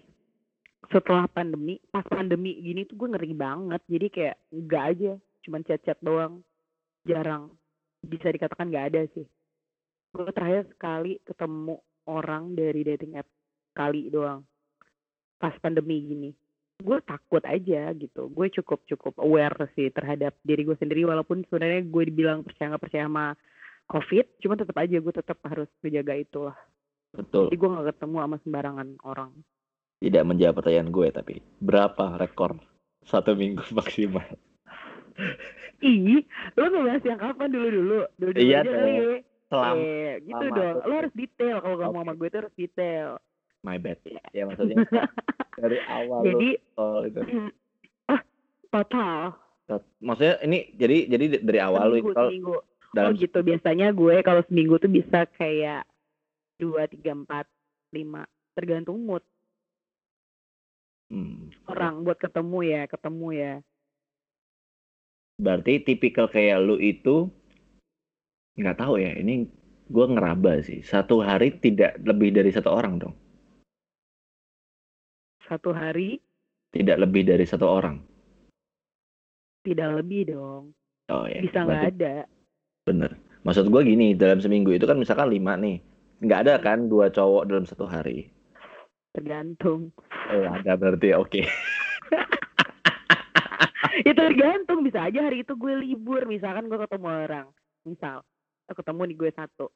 setelah 0.92 1.25
pandemi, 1.32 1.80
pas 1.94 2.04
pandemi 2.04 2.60
gini 2.60 2.84
tuh 2.84 2.96
gue 3.00 3.08
ngeri 3.16 3.32
banget. 3.36 3.82
Jadi 3.88 4.08
kayak 4.12 4.38
nggak 4.51 4.84
aja, 4.92 5.13
cuman 5.48 5.62
chat-chat 5.68 6.00
doang. 6.04 6.44
Jarang 7.08 7.50
bisa 8.01 8.27
dikatakan 8.34 8.70
nggak 8.70 8.88
ada 8.93 9.01
sih. 9.13 9.25
Gue 10.12 10.27
terakhir 10.36 10.67
sekali 10.75 11.22
ketemu 11.24 11.79
orang 12.10 12.58
dari 12.58 12.81
dating 12.84 13.15
app 13.15 13.29
kali 13.77 14.12
doang. 14.12 14.43
Pas 15.39 15.55
pandemi 15.62 16.03
gini. 16.03 16.29
Gue 16.81 16.98
takut 17.05 17.41
aja 17.46 17.93
gitu. 17.93 18.27
Gue 18.34 18.50
cukup 18.50 18.84
cukup 18.89 19.13
aware 19.22 19.70
sih 19.77 19.93
terhadap 19.93 20.36
diri 20.41 20.65
gue 20.65 20.75
sendiri 20.75 21.05
walaupun 21.05 21.46
sebenarnya 21.48 21.86
gue 21.86 22.03
dibilang 22.10 22.41
percaya 22.41 22.74
nggak 22.74 22.84
percaya 22.84 23.05
sama 23.08 23.25
COVID, 23.91 24.25
cuman 24.39 24.58
tetap 24.63 24.77
aja 24.79 24.98
gue 25.03 25.13
tetap 25.13 25.38
harus 25.43 25.67
menjaga 25.84 26.15
itu 26.15 26.39
lah. 26.48 26.58
Betul. 27.12 27.51
Jadi 27.51 27.58
gue 27.60 27.70
nggak 27.70 27.88
ketemu 27.96 28.17
sama 28.24 28.38
sembarangan 28.39 28.88
orang. 29.03 29.31
Tidak 30.01 30.24
menjawab 30.25 30.55
pertanyaan 30.58 30.89
gue 30.89 31.08
tapi 31.13 31.36
berapa 31.62 32.05
rekor 32.17 32.58
satu 33.05 33.36
minggu 33.38 33.62
maksimal? 33.77 34.25
Ih, 35.82 36.24
lo 36.56 36.65
ngebahas 36.70 37.03
yang 37.03 37.20
kapan 37.20 37.50
dulu-dulu? 37.50 38.00
Dulu-dulu 38.15 38.41
Iya 38.41 38.60
kali 38.62 38.91
ya. 38.94 39.10
Selama 39.51 39.74
Eh, 39.75 40.12
gitu 40.24 40.46
selama 40.46 40.58
dong. 40.58 40.75
Lo 40.86 40.94
harus 40.96 41.13
detail 41.13 41.56
kalau 41.60 41.75
ngomong 41.77 41.91
Oke. 41.91 42.08
sama 42.08 42.13
gue 42.15 42.27
tuh 42.30 42.39
harus 42.46 42.56
detail. 42.56 43.08
my 43.62 43.77
bad. 43.77 43.98
Ya 44.32 44.44
maksudnya 44.46 44.77
dari 45.62 45.77
awal 45.86 46.20
lu 46.22 46.30
Jadi, 46.34 46.50
soal 46.74 47.01
itu. 47.06 47.22
ah, 48.08 48.22
total. 48.70 49.18
Maksudnya 50.01 50.36
ini 50.44 50.60
jadi 50.75 50.98
jadi 51.08 51.25
dari 51.46 51.60
awal 51.62 51.82
lu 51.88 52.01
seminggu, 52.01 52.10
install 52.12 52.27
seminggu. 52.30 52.56
dalam 52.91 53.12
Oh 53.12 53.15
gitu, 53.15 53.39
biasanya 53.39 53.88
gue 53.91 54.15
kalau 54.20 54.41
seminggu 54.50 54.75
tuh 54.77 54.91
bisa 54.91 55.20
kayak 55.38 55.88
dua, 56.58 56.86
tiga, 56.86 57.15
empat, 57.15 57.46
lima. 57.91 58.24
Tergantung 58.53 59.00
mood 59.01 59.24
Hmm. 61.12 61.51
orang 61.68 62.08
buat 62.08 62.15
ketemu 62.15 62.60
ya, 62.63 62.82
ketemu 62.88 63.27
ya. 63.36 63.53
Berarti 65.41 65.81
tipikal 65.81 66.29
kayak 66.29 66.62
lu 66.62 66.77
itu 66.77 67.25
nggak 68.62 68.77
tahu 68.77 69.01
ya. 69.01 69.17
Ini 69.17 69.50
gue 69.89 70.05
ngeraba 70.05 70.62
sih. 70.62 70.86
Satu 70.86 71.25
hari 71.25 71.57
tidak 71.57 71.98
lebih 72.05 72.29
dari 72.29 72.53
satu 72.53 72.69
orang 72.69 73.01
dong. 73.01 73.15
Satu 75.50 75.74
hari 75.74 76.21
Tidak 76.71 76.95
lebih 77.03 77.27
dari 77.27 77.43
satu 77.43 77.67
orang. 77.67 78.00
tidak 79.62 80.00
lebih 80.00 80.31
dong. 80.31 80.71
Oh 81.12 81.27
ya. 81.27 81.43
Bisa 81.43 81.67
nggak 81.67 81.83
ada. 81.93 82.24
Bener. 82.88 83.13
Maksud 83.43 83.67
gue 83.67 83.81
gini, 83.83 84.15
dalam 84.17 84.39
seminggu 84.39 84.71
itu 84.74 84.88
kan 84.88 84.95
misalkan 84.98 85.29
lima 85.29 85.53
nih. 85.60 85.83
Nggak 86.24 86.39
ada 86.48 86.55
kan 86.63 86.88
dua 86.88 87.12
cowok 87.12 87.43
dalam 87.45 87.67
satu 87.67 87.86
hari. 87.86 88.31
Tergantung. 89.12 89.91
Oh 90.31 90.48
ada 90.48 90.79
berarti 90.79 91.12
oke. 91.13 91.41
ya 94.08 94.13
tergantung 94.18 94.82
bisa 94.82 95.08
aja 95.08 95.20
hari 95.30 95.46
itu 95.46 95.53
gue 95.56 95.74
libur 95.77 96.25
misalkan 96.25 96.68
gue 96.68 96.80
ketemu 96.82 97.08
orang 97.08 97.48
misal 97.86 98.25
eh, 98.70 98.75
ketemu 98.75 99.01
nih 99.10 99.18
gue 99.18 99.32
satu 99.34 99.68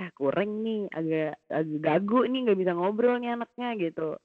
eh 0.00 0.10
kurang 0.16 0.64
nih 0.64 0.88
agak 0.96 1.36
agak 1.52 1.80
gagu 1.84 2.24
nih 2.24 2.40
nggak 2.48 2.60
bisa 2.64 2.72
ngobrol 2.72 3.20
nih 3.20 3.36
anaknya 3.36 3.68
gitu. 3.76 4.16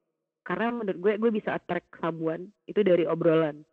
Karena 0.48 0.72
menurut 0.72 1.00
gue 1.04 1.14
gue 1.20 1.32
bisa 1.36 1.60
attract 1.60 2.00
sabuan 2.00 2.48
itu 2.64 2.80
dari 2.80 3.04
obrolan. 3.04 3.68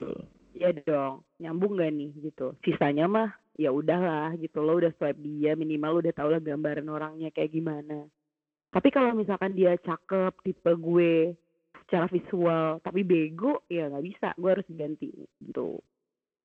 Betul. 0.00 0.24
ya 0.52 0.68
dong 0.84 1.24
nyambung 1.40 1.76
gak 1.76 1.92
nih 1.92 2.10
gitu. 2.24 2.56
Sisanya 2.64 3.08
mah 3.08 3.30
ya 3.56 3.68
udahlah 3.68 4.32
gitu 4.40 4.64
lo 4.64 4.80
udah 4.80 4.92
swipe 4.96 5.20
dia 5.20 5.52
minimal 5.52 5.96
lo 5.96 5.98
udah 6.00 6.14
tau 6.16 6.28
lah 6.32 6.40
gambaran 6.40 6.88
orangnya 6.88 7.28
kayak 7.28 7.52
gimana. 7.52 8.08
Tapi 8.72 8.88
kalau 8.88 9.12
misalkan 9.12 9.52
dia 9.52 9.76
cakep 9.76 10.32
tipe 10.40 10.72
gue 10.72 11.36
secara 11.92 12.08
visual 12.16 12.80
tapi 12.86 13.04
bego 13.04 13.52
ya 13.76 13.84
nggak 13.92 14.04
bisa 14.08 14.28
gue 14.40 14.50
harus 14.54 14.68
ganti 14.80 15.12
gitu 15.44 15.60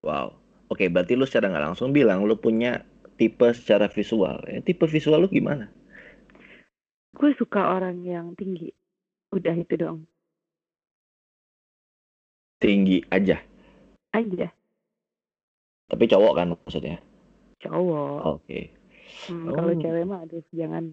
Wow. 0.08 0.28
Oke, 0.74 0.86
berarti 0.94 1.14
lu 1.16 1.26
secara 1.30 1.48
nggak 1.54 1.66
langsung 1.68 1.90
bilang 1.98 2.20
lu 2.28 2.36
punya 2.46 2.72
tipe 3.20 3.48
secara 3.60 3.86
visual. 3.98 4.38
Ya, 4.52 4.60
tipe 4.68 4.86
visual 4.94 5.20
lu 5.24 5.30
gimana? 5.32 5.66
gue 7.18 7.32
suka 7.40 7.62
orang 7.76 7.98
yang 8.14 8.28
tinggi 8.40 8.70
udah 9.36 9.56
itu 9.64 9.76
dong 9.84 10.00
Tinggi 12.62 12.98
aja. 13.10 13.38
aja 14.14 14.52
Tapi 15.92 16.04
cowok 16.12 16.34
kan 16.38 16.48
maksudnya. 16.52 16.98
cowok 17.62 18.22
Oke. 18.26 18.60
Hmm, 19.28 19.52
kalau 19.56 19.74
Oh. 19.74 19.80
cewek 19.82 20.04
mah 20.10 20.20
aduh 20.24 20.44
jangan 20.60 20.84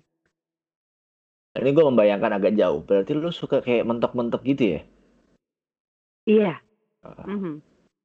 Ini 1.54 1.70
gue 1.70 1.84
membayangkan 1.86 2.32
agak 2.34 2.52
jauh. 2.58 2.82
Berarti 2.82 3.14
lu 3.14 3.30
suka 3.30 3.62
kayak 3.62 3.86
mentok-mentok 3.86 4.42
gitu 4.42 4.78
ya? 4.78 4.80
iya 6.26 6.58
Ah, 7.04 7.28
mhm. 7.28 7.60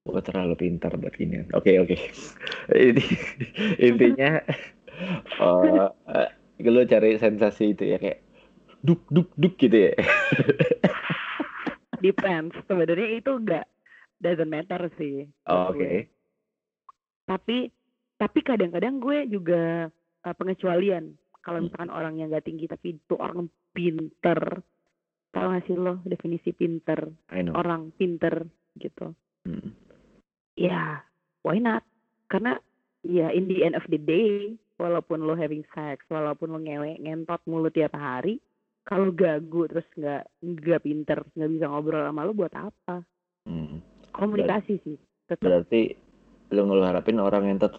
Gue 0.05 0.21
terlalu 0.25 0.55
pintar 0.59 0.91
buat 0.99 1.15
ginian. 1.15 1.47
Oke 1.55 1.79
oke. 1.79 1.95
Ini 2.75 3.05
intinya 3.89 4.43
eh, 6.15 6.29
lu 6.67 6.83
cari 6.83 7.15
sensasi 7.15 7.73
itu 7.73 7.83
ya 7.87 7.97
kayak 7.97 8.19
duk 8.83 9.07
duk 9.11 9.31
duk 9.39 9.55
gitu 9.59 9.91
ya. 9.91 9.93
depends 11.99 12.55
sebenarnya 12.67 13.19
itu 13.19 13.31
enggak 13.31 13.65
doesn't 14.23 14.47
matter 14.51 14.87
sih 14.99 15.27
Oh, 15.47 15.71
buat 15.71 15.75
Oke. 15.75 15.79
gue. 15.79 15.95
tapi 17.27 17.57
tapi 18.19 18.39
kadang-kadang 18.43 18.99
gue 18.99 19.17
juga 19.31 19.87
uh, 20.27 20.35
pengecualian 20.35 21.15
kalau 21.39 21.59
Hmm. 21.59 21.65
misalkan 21.67 21.91
orang 21.91 22.13
yang 22.17 22.27
nggak 22.29 22.45
tinggi 22.45 22.65
tapi 22.65 22.95
itu 22.95 23.13
orang 23.15 23.47
pinter 23.71 24.61
tahu 25.29 25.45
gak 25.53 25.63
sih 25.65 25.77
lo 25.77 26.01
definisi 26.03 26.49
pinter 26.51 26.99
orang 27.53 27.93
pinter 27.93 28.43
gitu 28.75 29.13
Hmm. 29.45 29.71
ya 30.53 30.99
why 31.41 31.57
not 31.57 31.85
karena 32.27 32.59
ya 33.01 33.31
in 33.31 33.47
the 33.47 33.63
end 33.63 33.73
of 33.73 33.85
the 33.87 33.97
day 33.97 34.53
walaupun 34.75 35.23
lo 35.23 35.33
having 35.33 35.63
sex 35.71 36.03
walaupun 36.07 36.51
lo 36.51 36.59
ngewe 36.59 36.99
ngentot 36.99 37.39
mulu 37.45 37.71
tiap 37.71 37.95
hari 37.95 38.39
kalau 38.83 39.13
gagu 39.13 39.69
terus 39.69 39.87
nggak 39.95 40.23
nggak 40.41 40.81
pinter 40.83 41.19
nggak 41.35 41.51
bisa 41.51 41.65
ngobrol 41.69 42.03
sama 42.03 42.27
lo 42.27 42.33
buat 42.33 42.51
apa 42.51 43.05
Hmm. 43.47 43.79
komunikasi 44.11 44.83
sih 44.83 44.97
tetap 45.25 45.41
Berarti 45.41 45.95
lu 46.49 46.65
ngeluh 46.65 46.85
harapin 46.85 47.21
orang 47.21 47.45
yang 47.45 47.57
tuh 47.57 47.71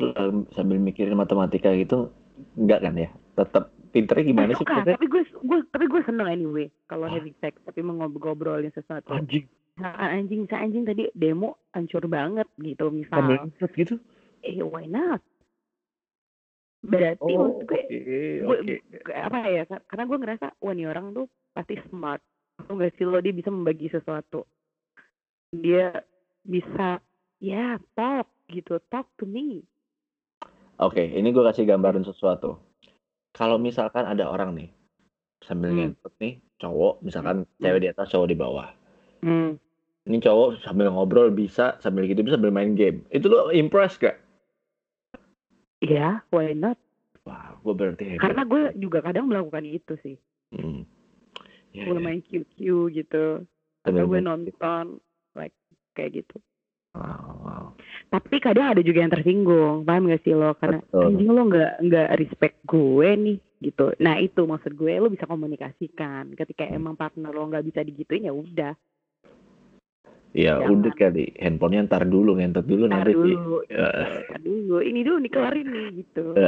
sambil 0.55 0.79
mikirin 0.79 1.19
matematika 1.19 1.75
gitu 1.75 2.14
enggak 2.54 2.80
kan 2.80 2.94
ya? 2.94 3.09
Tetap 3.35 3.64
pinternya 3.90 4.25
gimana 4.25 4.52
sih? 4.52 4.62
suka 4.62 4.87
tapi 4.87 5.06
gue 5.06 5.23
gue 5.26 5.59
tapi 5.68 5.85
gue 5.85 6.00
seneng 6.04 6.28
anyway 6.28 6.66
kalau 6.85 7.04
Ah. 7.04 7.12
having 7.12 7.35
sex 7.37 7.59
tapi 7.61 7.80
mengobrolin 7.80 8.70
sesuatu 8.70 9.11
Anjing, 9.11 9.50
misalkan 9.75 10.09
anjing 10.14 10.40
saya 10.47 10.61
anjing 10.62 10.85
tadi 10.85 11.11
demo 11.11 11.59
hancur 11.70 12.06
banget 12.06 12.47
gitu 12.56 12.87
misal 12.88 13.18
ngeset 13.26 13.70
gitu. 13.75 13.94
eh 14.40 14.62
why 14.62 14.85
not 14.85 15.18
berarti 16.80 17.32
Oh, 17.35 17.50
maksud 17.50 17.66
gue 17.66 17.76
oke, 17.76 17.90
gue 18.40 18.56
oke. 18.62 18.75
kayak 19.04 19.25
apa 19.26 19.38
ya 19.44 19.62
ka- 19.64 19.85
karena 19.85 20.04
gue 20.06 20.18
ngerasa 20.18 20.47
wah 20.56 20.73
nih 20.73 20.87
orang 20.87 21.06
tuh 21.11 21.26
pasti 21.50 21.75
smart 21.85 22.23
Tau 22.59 22.76
gak 22.76 22.92
sih 22.94 23.04
lo 23.04 23.18
dia 23.18 23.32
bisa 23.32 23.49
membagi 23.49 23.88
sesuatu 23.88 24.47
dia 25.50 25.99
bisa 26.40 27.02
ya 27.38 27.75
talk 27.92 28.30
gitu 28.47 28.78
talk 28.87 29.11
to 29.16 29.25
me 29.25 29.66
Oke, 30.81 31.05
ini 31.05 31.29
gue 31.29 31.45
kasih 31.45 31.69
gambaran 31.69 32.03
sesuatu. 32.03 32.57
Kalau 33.37 33.61
misalkan 33.61 34.09
ada 34.09 34.27
orang 34.27 34.57
nih 34.57 34.71
sambil 35.45 35.71
Hmm. 35.71 35.79
ngentot 35.93 36.13
nih, 36.19 36.41
cowok, 36.57 37.05
misalkan 37.05 37.45
cewek 37.61 37.81
di 37.85 37.89
atas, 37.93 38.09
cowok 38.09 38.29
di 38.29 38.37
bawah. 38.37 38.69
hmm. 39.21 39.61
Ini 40.09 40.17
cowok 40.25 40.65
sambil 40.65 40.89
ngobrol 40.89 41.29
bisa, 41.29 41.77
sambil 41.85 42.09
gitu 42.09 42.25
bisa 42.25 42.41
sambil 42.41 42.51
main 42.51 42.73
game. 42.73 43.05
Itu 43.13 43.29
lo 43.29 43.53
impress 43.53 44.01
gak? 44.01 44.17
ya 45.81 46.21
why 46.29 46.53
not 46.53 46.77
Wah, 47.25 47.57
gue 47.65 47.73
berarti 47.73 48.05
hebat. 48.05 48.21
karena 48.21 48.43
gue 48.45 48.63
juga 48.77 49.01
kadang 49.01 49.29
melakukan 49.29 49.65
itu 49.65 49.97
sih 50.05 50.17
Hmm. 50.53 50.85
Ya, 51.73 51.87
gue 51.89 51.97
ya. 51.97 52.03
main 52.03 52.21
QQ 52.21 52.59
gitu 52.93 53.47
Sambil 53.87 54.03
atau 54.03 54.11
gue 54.13 54.21
nonton 54.21 54.85
like 55.33 55.55
kayak 55.95 56.21
gitu 56.21 56.37
Wow, 56.90 57.23
wow. 57.47 57.64
tapi 58.11 58.42
kadang 58.42 58.75
ada 58.75 58.82
juga 58.82 59.06
yang 59.06 59.14
tersinggung 59.14 59.87
paham 59.87 60.11
gak 60.11 60.26
sih 60.26 60.35
lo 60.35 60.59
karena 60.59 60.82
Betul. 60.82 61.06
anjing 61.06 61.30
lo 61.30 61.42
nggak 61.47 61.73
nggak 61.87 62.09
respect 62.18 62.56
gue 62.66 63.09
nih 63.14 63.38
gitu 63.62 63.94
nah 64.02 64.18
itu 64.18 64.42
maksud 64.42 64.75
gue 64.75 64.99
lo 64.99 65.06
bisa 65.06 65.23
komunikasikan 65.30 66.35
ketika 66.35 66.66
Hmm. 66.66 66.82
emang 66.82 66.94
partner 66.99 67.30
lo 67.30 67.47
nggak 67.47 67.62
bisa 67.62 67.87
digituin 67.87 68.26
ya 68.26 68.35
udah 68.35 68.75
Ya 70.30 70.62
Jangan. 70.62 70.78
udah 70.78 70.92
kali, 70.94 71.35
handphonenya 71.42 71.90
ntar 71.90 72.06
dulu, 72.06 72.38
ngentot 72.38 72.62
dulu 72.62 72.87
Ntar 72.87 73.02
nanti 73.02 73.18
dulu 73.18 73.66
Ya. 73.66 73.90
ntar 74.30 74.38
dulu 74.38 74.78
ini 74.78 75.00
dulu 75.02 75.18
dikelarin 75.26 75.66
nih 75.66 75.87
gitu 76.06 76.38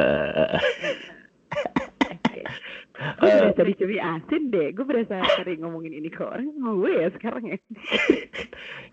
Gue 2.92 3.28
Eh. 3.28 3.38
berasa 3.40 3.62
dicuri 3.64 3.96
asin 3.98 4.42
deh 4.52 4.68
gue 4.76 4.84
berasa 4.84 5.24
sering 5.40 5.64
ngomongin 5.64 5.96
ini 5.96 6.12
ke 6.12 6.22
orang 6.22 6.52
gue 6.52 6.92
ya 6.92 7.08
sekarang 7.16 7.44
ya 7.50 7.58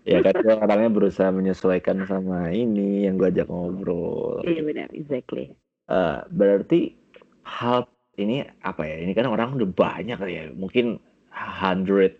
ya 0.10 0.18
kan 0.24 0.34
gue 0.40 0.54
orangnya 0.56 0.90
berusaha 0.90 1.28
menyesuaikan 1.30 2.08
sama 2.08 2.48
ini 2.50 3.04
yang 3.04 3.20
gue 3.20 3.28
ajak 3.28 3.46
ngobrol. 3.46 4.40
iya 4.42 4.64
benar 4.64 4.88
exactly 4.96 5.52
Eh, 5.90 6.18
berarti 6.30 6.94
hal 7.42 7.90
ini 8.14 8.46
apa 8.62 8.86
ya? 8.86 9.02
Ini 9.02 9.10
kan 9.10 9.26
orang 9.26 9.58
udah 9.58 9.70
banyak 9.74 10.18
ya. 10.22 10.44
Mungkin 10.54 11.02
hundred 11.34 12.14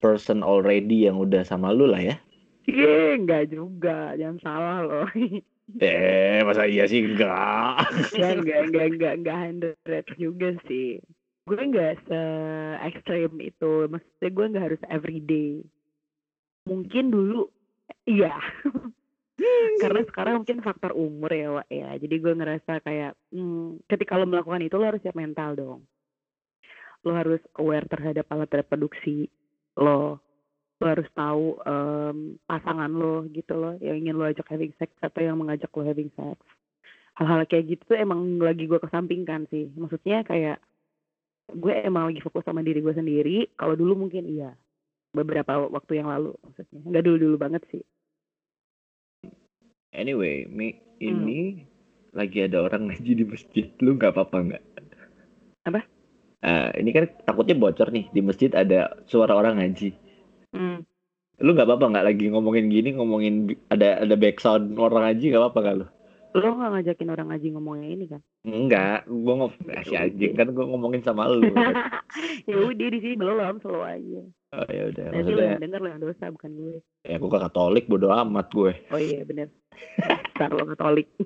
person 0.00 0.40
already 0.40 1.04
yang 1.04 1.20
udah 1.20 1.44
sama 1.44 1.68
lu 1.68 1.84
lah 1.84 2.00
ya. 2.00 2.16
Iya, 2.64 3.20
enggak 3.20 3.52
juga. 3.52 4.16
Jangan 4.16 4.38
salah 4.40 4.78
loh. 4.88 5.06
Eh, 5.78 6.42
masa 6.42 6.66
iya 6.66 6.84
sih 6.90 7.06
enggak? 7.06 7.86
ya 8.18 8.34
enggak, 8.34 8.60
enggak, 8.68 8.86
enggak, 8.92 9.12
enggak 9.18 9.38
hundred 9.38 10.04
juga 10.18 10.48
sih. 10.66 10.98
Gue 11.46 11.58
enggak 11.58 12.02
se 12.06 12.20
ekstrim 12.82 13.38
itu. 13.38 13.86
Maksudnya 13.88 14.28
gue 14.30 14.44
enggak 14.46 14.66
harus 14.70 14.82
everyday. 14.90 15.62
Mungkin 16.66 17.10
dulu, 17.10 17.50
iya. 18.06 18.38
Karena 19.82 20.06
sekarang 20.06 20.34
mungkin 20.42 20.62
faktor 20.62 20.94
umur 20.94 21.30
ya, 21.34 21.48
Wak, 21.50 21.68
ya. 21.72 21.98
Jadi 21.98 22.14
gue 22.22 22.32
ngerasa 22.36 22.78
kayak, 22.84 23.18
hmm, 23.34 23.82
ketika 23.90 24.14
lo 24.14 24.28
melakukan 24.28 24.62
itu 24.62 24.78
lo 24.78 24.86
harus 24.86 25.02
siap 25.02 25.18
mental 25.18 25.58
dong. 25.58 25.80
Lo 27.02 27.12
harus 27.18 27.42
aware 27.58 27.90
terhadap 27.90 28.30
alat 28.30 28.50
reproduksi 28.62 29.26
lo. 29.78 30.22
Lo 30.82 30.86
harus 30.90 31.06
tahu 31.14 31.62
em, 31.62 32.42
pasangan 32.42 32.90
lo 32.90 33.22
gitu 33.30 33.54
loh, 33.54 33.78
yang 33.78 34.02
ingin 34.02 34.18
lo 34.18 34.26
ajak 34.26 34.50
having 34.50 34.74
sex 34.82 34.90
atau 34.98 35.22
yang 35.22 35.38
mengajak 35.38 35.70
lo 35.70 35.86
having 35.86 36.10
sex. 36.18 36.38
Hal-hal 37.14 37.46
kayak 37.46 37.70
gitu 37.70 37.94
tuh 37.94 37.98
emang 38.02 38.42
lagi 38.42 38.66
gue 38.66 38.82
kesampingkan 38.82 39.46
sih. 39.46 39.70
Maksudnya 39.78 40.26
kayak 40.26 40.58
gue 41.54 41.74
emang 41.86 42.10
lagi 42.10 42.18
fokus 42.18 42.42
sama 42.42 42.66
diri 42.66 42.82
gue 42.82 42.90
sendiri. 42.90 43.46
Kalau 43.54 43.78
dulu 43.78 44.08
mungkin 44.08 44.26
iya, 44.26 44.58
beberapa 45.14 45.70
waktu 45.70 46.02
yang 46.02 46.10
lalu 46.10 46.34
maksudnya. 46.42 46.82
Nggak 46.82 47.04
dulu-dulu 47.06 47.36
banget 47.38 47.62
sih. 47.70 47.84
Anyway, 49.92 50.48
Mi, 50.48 50.72
Hmm. 51.02 51.28
ini 51.28 51.68
lagi 52.16 52.46
ada 52.46 52.64
orang 52.64 52.88
ngaji 52.88 53.12
di 53.12 53.24
masjid. 53.28 53.66
Lu 53.84 53.98
nggak 53.98 54.16
apa-apa 54.16 54.36
nggak? 54.40 54.64
Apa? 55.68 55.80
Eh, 56.42 56.70
ini 56.82 56.90
kan 56.90 57.06
takutnya 57.22 57.54
bocor 57.54 57.94
nih 57.94 58.10
di 58.10 58.20
masjid 58.24 58.50
ada 58.50 58.98
suara 59.06 59.36
orang 59.36 59.62
ngaji. 59.62 59.94
Hmm. 60.52 60.84
Lu 61.40 61.50
nggak 61.56 61.66
apa-apa 61.66 61.86
nggak 61.90 62.06
lagi 62.06 62.24
ngomongin 62.28 62.68
gini 62.68 62.94
ngomongin 62.94 63.34
ada 63.72 64.04
ada 64.04 64.14
background 64.14 64.76
orang 64.78 65.10
ngaji 65.10 65.24
nggak 65.32 65.42
apa-apa 65.42 65.58
nggak 65.64 65.76
lu? 65.80 65.86
Nggak 66.32 66.70
ngajakin 66.72 67.08
orang 67.12 67.26
ngaji 67.28 67.48
ngomongnya 67.52 67.88
ini 67.92 68.04
kan? 68.08 68.20
Enggak, 68.42 69.04
gua 69.04 69.34
ngom 69.36 69.52
ah, 69.68 69.82
si 69.84 69.94
anjing 69.96 70.32
kan 70.32 70.48
gua 70.56 70.64
ngomongin 70.68 71.02
sama 71.04 71.28
lu. 71.28 71.44
ya 72.48 72.56
udah 72.56 72.88
di 72.88 72.98
sini 73.00 73.14
belum 73.20 73.60
selalu 73.60 73.82
aja. 73.84 74.22
Oh 74.52 74.68
ya 74.68 74.82
udah, 74.92 75.04
Nanti 75.08 75.16
maksudnya 75.32 75.48
yang 75.56 75.64
denger 75.64 75.80
lo 75.80 75.88
yang 75.88 76.02
dosa 76.04 76.24
bukan 76.28 76.50
gue. 76.52 76.76
ya 77.08 77.16
gua 77.16 77.30
kan 77.32 77.48
Katolik 77.48 77.84
bodo 77.88 78.12
amat 78.12 78.46
gue. 78.52 78.72
Oh 78.92 79.00
iya 79.00 79.24
bener. 79.24 79.48
Ntar 80.36 80.50
lo 80.52 80.64
katolik. 80.72 81.08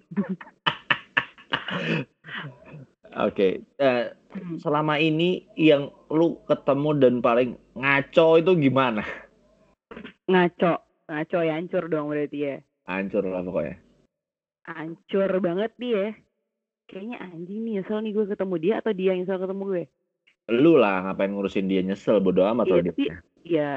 Oke, 3.16 3.64
eh, 3.80 4.04
Hmm. 4.36 4.60
selama 4.60 5.00
ini 5.00 5.48
yang 5.56 5.88
lu 6.12 6.36
ketemu 6.44 6.90
dan 7.00 7.14
paling 7.24 7.56
ngaco 7.72 8.36
itu 8.36 8.52
gimana? 8.60 9.00
Ngaco. 10.28 10.84
Ngaco 11.08 11.38
ya 11.40 11.56
hancur 11.56 11.88
dong 11.88 12.12
berarti 12.12 12.38
ya. 12.44 12.56
Hancur 12.84 13.24
lah 13.24 13.40
pokoknya. 13.40 13.80
Hancur 14.68 15.30
banget 15.40 15.72
dia. 15.80 16.12
Kayaknya 16.86 17.16
anjing 17.18 17.60
nih 17.64 17.72
nyesel 17.80 17.98
nih 18.04 18.12
gue 18.12 18.26
ketemu 18.28 18.54
dia 18.60 18.74
atau 18.84 18.92
dia 18.92 19.16
yang 19.16 19.24
nyesel 19.24 19.40
ketemu 19.40 19.62
gue. 19.64 19.84
Lu 20.52 20.76
lah 20.76 21.02
ngapain 21.02 21.32
ngurusin 21.32 21.66
dia 21.66 21.80
nyesel 21.80 22.20
bodo 22.20 22.44
amat 22.44 22.68
Iya, 22.68 22.92
dia. 22.92 23.14
ya 23.42 23.72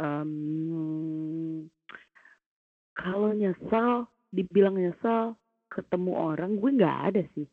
em, 0.00 1.68
kalau 2.96 3.30
nyesel, 3.36 4.08
dibilang 4.32 4.74
nyesel, 4.74 5.36
ketemu 5.68 6.12
orang 6.16 6.56
gue 6.56 6.70
nggak 6.80 6.98
ada 7.12 7.22
sih. 7.36 7.46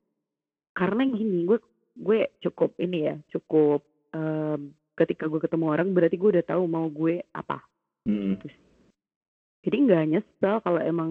Karena 0.80 1.04
gini, 1.04 1.44
gue 1.44 1.60
gue 2.00 2.20
cukup 2.40 2.80
ini 2.80 3.12
ya, 3.12 3.16
cukup 3.28 3.84
em, 4.16 4.72
ketika 4.96 5.28
gue 5.28 5.44
ketemu 5.44 5.66
orang 5.68 5.92
berarti 5.92 6.16
gue 6.16 6.40
udah 6.40 6.46
tahu 6.48 6.64
mau 6.66 6.88
gue 6.88 7.20
apa. 7.36 7.60
Mm-mm. 8.08 8.40
Jadi 9.60 9.76
nggak 9.76 10.08
nyesel 10.08 10.56
kalau 10.64 10.80
emang 10.80 11.10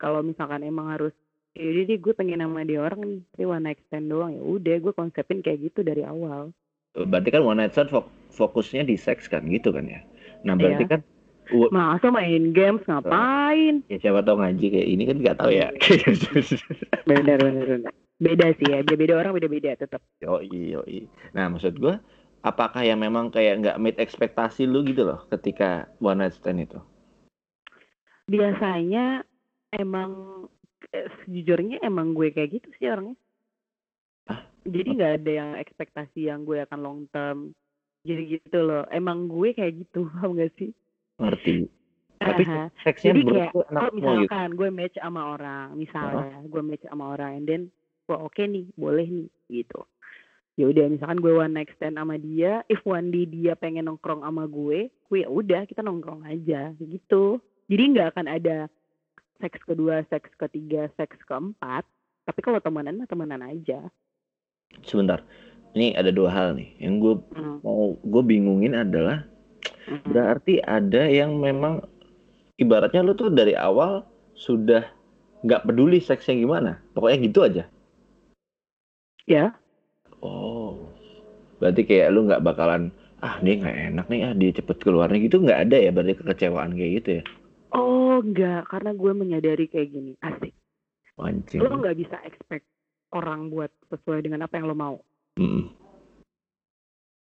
kalau 0.00 0.24
misalkan 0.24 0.64
emang 0.64 0.88
harus 0.90 1.12
ya 1.52 1.84
deh 1.84 2.00
gue 2.00 2.12
pengen 2.16 2.40
sama 2.40 2.64
dia 2.64 2.80
orang 2.80 3.04
nih, 3.04 3.20
tapi 3.30 3.44
one 3.44 3.62
night 3.62 3.80
stand 3.86 4.08
doang 4.08 4.32
ya 4.32 4.42
udah 4.42 4.76
gue 4.80 4.92
konsepin 4.96 5.44
kayak 5.44 5.70
gitu 5.70 5.84
dari 5.84 6.02
awal. 6.02 6.50
Berarti 6.96 7.28
kan 7.28 7.44
one 7.44 7.60
night 7.60 7.76
stand 7.76 7.92
fok- 7.92 8.10
fokusnya 8.32 8.88
di 8.88 8.96
seks 8.96 9.28
kan 9.28 9.44
gitu 9.46 9.70
kan 9.70 9.84
ya. 9.84 10.00
Nah 10.42 10.56
berarti 10.56 10.88
Iya. 10.88 10.92
kan 10.96 11.00
Masa 11.68 12.08
main 12.08 12.56
games 12.56 12.80
ngapain? 12.88 13.84
ya 13.92 14.00
siapa 14.00 14.24
tahu 14.24 14.40
ngaji 14.40 14.64
kayak 14.64 14.88
ini 14.88 15.02
kan 15.04 15.16
nggak 15.20 15.36
tahu 15.36 15.52
ya. 15.52 15.68
bener 17.04 17.36
bener 17.36 17.64
bener 17.68 17.92
beda 18.18 18.46
sih 18.56 18.66
ya 18.70 18.78
beda 18.82 18.96
beda 18.96 19.14
orang 19.18 19.32
beda 19.34 19.48
beda 19.50 19.70
tetap 19.74 20.00
yoi 20.22 20.78
yoi. 20.78 21.10
Nah 21.34 21.50
maksud 21.50 21.76
gua 21.76 21.98
apakah 22.46 22.86
yang 22.86 23.02
memang 23.02 23.32
kayak 23.32 23.60
nggak 23.60 23.80
meet 23.82 23.96
ekspektasi 23.98 24.68
lu 24.68 24.86
gitu 24.86 25.02
loh 25.02 25.26
ketika 25.32 25.90
one 25.98 26.22
night 26.22 26.36
stand 26.36 26.62
itu? 26.62 26.78
biasanya 28.24 29.24
emang 29.76 30.44
eh, 30.92 31.08
sejujurnya 31.22 31.84
emang 31.84 32.16
gue 32.16 32.32
kayak 32.32 32.60
gitu 32.60 32.68
sih 32.80 32.88
orangnya 32.88 33.16
Hah? 34.28 34.48
jadi 34.64 34.88
nggak 34.96 35.12
ada 35.20 35.30
yang 35.30 35.50
ekspektasi 35.60 36.20
yang 36.32 36.48
gue 36.48 36.64
akan 36.64 36.80
long 36.80 37.00
term 37.12 37.52
jadi 38.04 38.40
gitu 38.40 38.64
loh 38.64 38.84
emang 38.88 39.28
gue 39.28 39.52
kayak 39.52 39.76
gitu 39.84 40.06
paham 40.12 40.36
gak 40.36 40.52
sih 40.56 40.72
Ngerti. 41.14 41.70
Tapi 42.18 42.42
Aha. 42.48 42.66
seksnya 42.82 43.14
jadi 43.14 43.20
kayak 43.22 43.52
kalau 43.52 43.90
gitu. 43.92 43.96
misalkan 44.00 44.48
gue 44.56 44.68
match 44.72 44.96
sama 44.96 45.22
orang 45.36 45.66
misalnya 45.76 46.40
gue 46.42 46.62
match 46.64 46.84
sama 46.88 47.04
orang 47.12 47.30
and 47.38 47.46
then 47.46 47.62
wah 48.08 48.20
oke 48.24 48.42
nih 48.44 48.68
boleh 48.76 49.06
nih 49.08 49.28
gitu. 49.50 49.84
Ya 50.54 50.70
udah 50.70 50.86
misalkan 50.86 51.18
gue 51.18 51.34
one 51.34 51.50
night 51.50 51.70
stand 51.74 51.98
sama 51.98 52.14
dia 52.14 52.62
if 52.70 52.78
one 52.86 53.10
day 53.10 53.26
dia 53.26 53.58
pengen 53.58 53.90
nongkrong 53.90 54.22
sama 54.22 54.46
gue 54.46 54.86
gue 54.86 55.18
ya 55.18 55.28
udah 55.28 55.66
kita 55.66 55.82
nongkrong 55.82 56.22
aja 56.22 56.70
gitu. 56.78 57.42
Jadi 57.66 57.82
nggak 57.96 58.14
akan 58.14 58.26
ada 58.30 58.70
seks 59.42 59.58
kedua 59.66 60.06
seks 60.06 60.30
ketiga 60.38 60.86
seks 60.94 61.18
keempat 61.26 61.82
tapi 62.24 62.40
kalau 62.40 62.62
temenan 62.62 63.02
mah 63.02 63.08
temenan 63.10 63.42
aja. 63.42 63.90
Sebentar. 64.86 65.26
Ini 65.74 65.98
ada 65.98 66.14
dua 66.14 66.30
hal 66.30 66.54
nih. 66.54 66.70
Yang 66.78 66.94
gue 67.02 67.14
Hmm, 67.34 67.60
mau 67.66 67.98
gue 67.98 68.22
bingungin 68.22 68.78
adalah 68.78 69.26
hmm. 69.88 70.12
berarti 70.12 70.62
ada 70.62 71.10
yang 71.10 71.34
memang 71.42 71.82
ibaratnya 72.62 73.02
lu 73.02 73.18
tuh 73.18 73.34
dari 73.34 73.58
awal 73.58 74.06
sudah 74.38 74.86
nggak 75.42 75.66
peduli 75.66 75.98
seksnya 75.98 76.38
gimana. 76.38 76.78
Pokoknya 76.94 77.18
gitu 77.26 77.42
aja 77.42 77.73
ya 79.24 79.56
oh 80.20 80.84
berarti 81.60 81.82
kayak 81.88 82.12
lu 82.12 82.28
nggak 82.28 82.44
bakalan 82.44 82.92
ah 83.24 83.40
dia 83.40 83.56
nggak 83.56 83.78
enak 83.92 84.06
nih 84.12 84.20
ah 84.28 84.32
dia 84.36 84.50
cepet 84.52 84.76
keluarnya 84.84 85.18
gitu 85.24 85.40
nggak 85.40 85.60
ada 85.68 85.76
ya 85.80 85.90
berarti 85.92 86.20
kekecewaan 86.20 86.76
kayak 86.76 86.92
gitu 87.00 87.08
ya 87.20 87.22
oh 87.72 88.20
enggak 88.20 88.68
karena 88.68 88.90
gue 88.92 89.12
menyadari 89.16 89.64
kayak 89.72 89.88
gini 89.88 90.12
asik 90.20 90.52
mancing 91.16 91.64
lo 91.64 91.80
nggak 91.80 91.96
bisa 91.96 92.16
expect 92.28 92.68
orang 93.16 93.48
buat 93.48 93.72
sesuai 93.88 94.28
dengan 94.28 94.44
apa 94.44 94.60
yang 94.60 94.68
lo 94.68 94.76
mau 94.76 94.96
Mm-mm. 95.40 95.72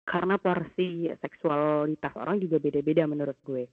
karena 0.06 0.38
porsi 0.38 1.10
seksualitas 1.18 2.14
orang 2.14 2.42
juga 2.42 2.58
beda-beda 2.58 3.06
menurut 3.06 3.38
gue. 3.46 3.70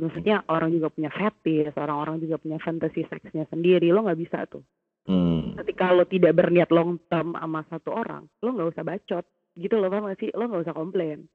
Maksudnya 0.00 0.40
orang 0.48 0.72
juga 0.72 0.88
punya 0.88 1.12
fetish, 1.12 1.76
orang-orang 1.76 2.16
juga 2.24 2.40
punya 2.40 2.56
fantasi 2.56 3.04
seksnya 3.04 3.44
sendiri. 3.52 3.92
Lo 3.92 4.00
nggak 4.00 4.16
bisa 4.16 4.48
tuh. 4.48 4.64
Hmm. 5.08 5.56
Ketika 5.56 5.96
lo 5.96 6.04
tidak 6.04 6.36
berniat 6.36 6.68
long 6.70 7.00
term 7.08 7.32
sama 7.34 7.64
satu 7.68 7.90
orang, 7.96 8.28
lo 8.44 8.48
nggak 8.52 8.70
usah 8.76 8.84
bacot. 8.84 9.24
Gitu 9.58 9.74
loh, 9.76 9.90
paham 9.90 10.06
gak 10.08 10.20
sih? 10.22 10.30
Lo 10.36 10.46
nggak 10.46 10.64
usah 10.68 10.76
komplain. 10.76 11.26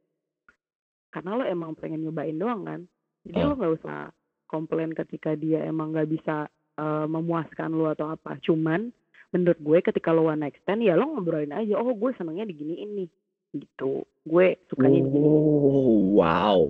Karena 1.12 1.32
lo 1.40 1.44
emang 1.44 1.76
pengen 1.76 2.04
nyobain 2.04 2.36
doang 2.36 2.62
kan. 2.64 2.82
Jadi 3.26 3.40
Ah. 3.42 3.48
lo 3.50 3.54
nggak 3.58 3.74
usah 3.82 3.98
komplain 4.46 4.94
ketika 4.94 5.34
dia 5.34 5.66
emang 5.66 5.92
nggak 5.92 6.10
bisa 6.10 6.48
eh, 6.76 7.08
memuaskan 7.08 7.72
lo 7.72 7.88
atau 7.88 8.12
apa. 8.12 8.36
Cuman 8.44 8.92
menurut 9.32 9.60
gue 9.64 9.80
ketika 9.80 10.12
lo 10.12 10.28
one 10.28 10.44
night 10.44 10.60
stand 10.60 10.84
ya 10.84 11.00
lo 11.00 11.08
ngobrolin 11.08 11.56
aja. 11.56 11.80
Oh 11.80 11.96
gue 11.96 12.12
senengnya 12.20 12.44
diginiin 12.44 12.92
nih. 13.00 13.10
Gitu. 13.56 14.04
Gue 14.28 14.60
sukanya 14.68 15.00
digini. 15.00 15.24
Oh, 15.24 16.20
wow. 16.20 16.68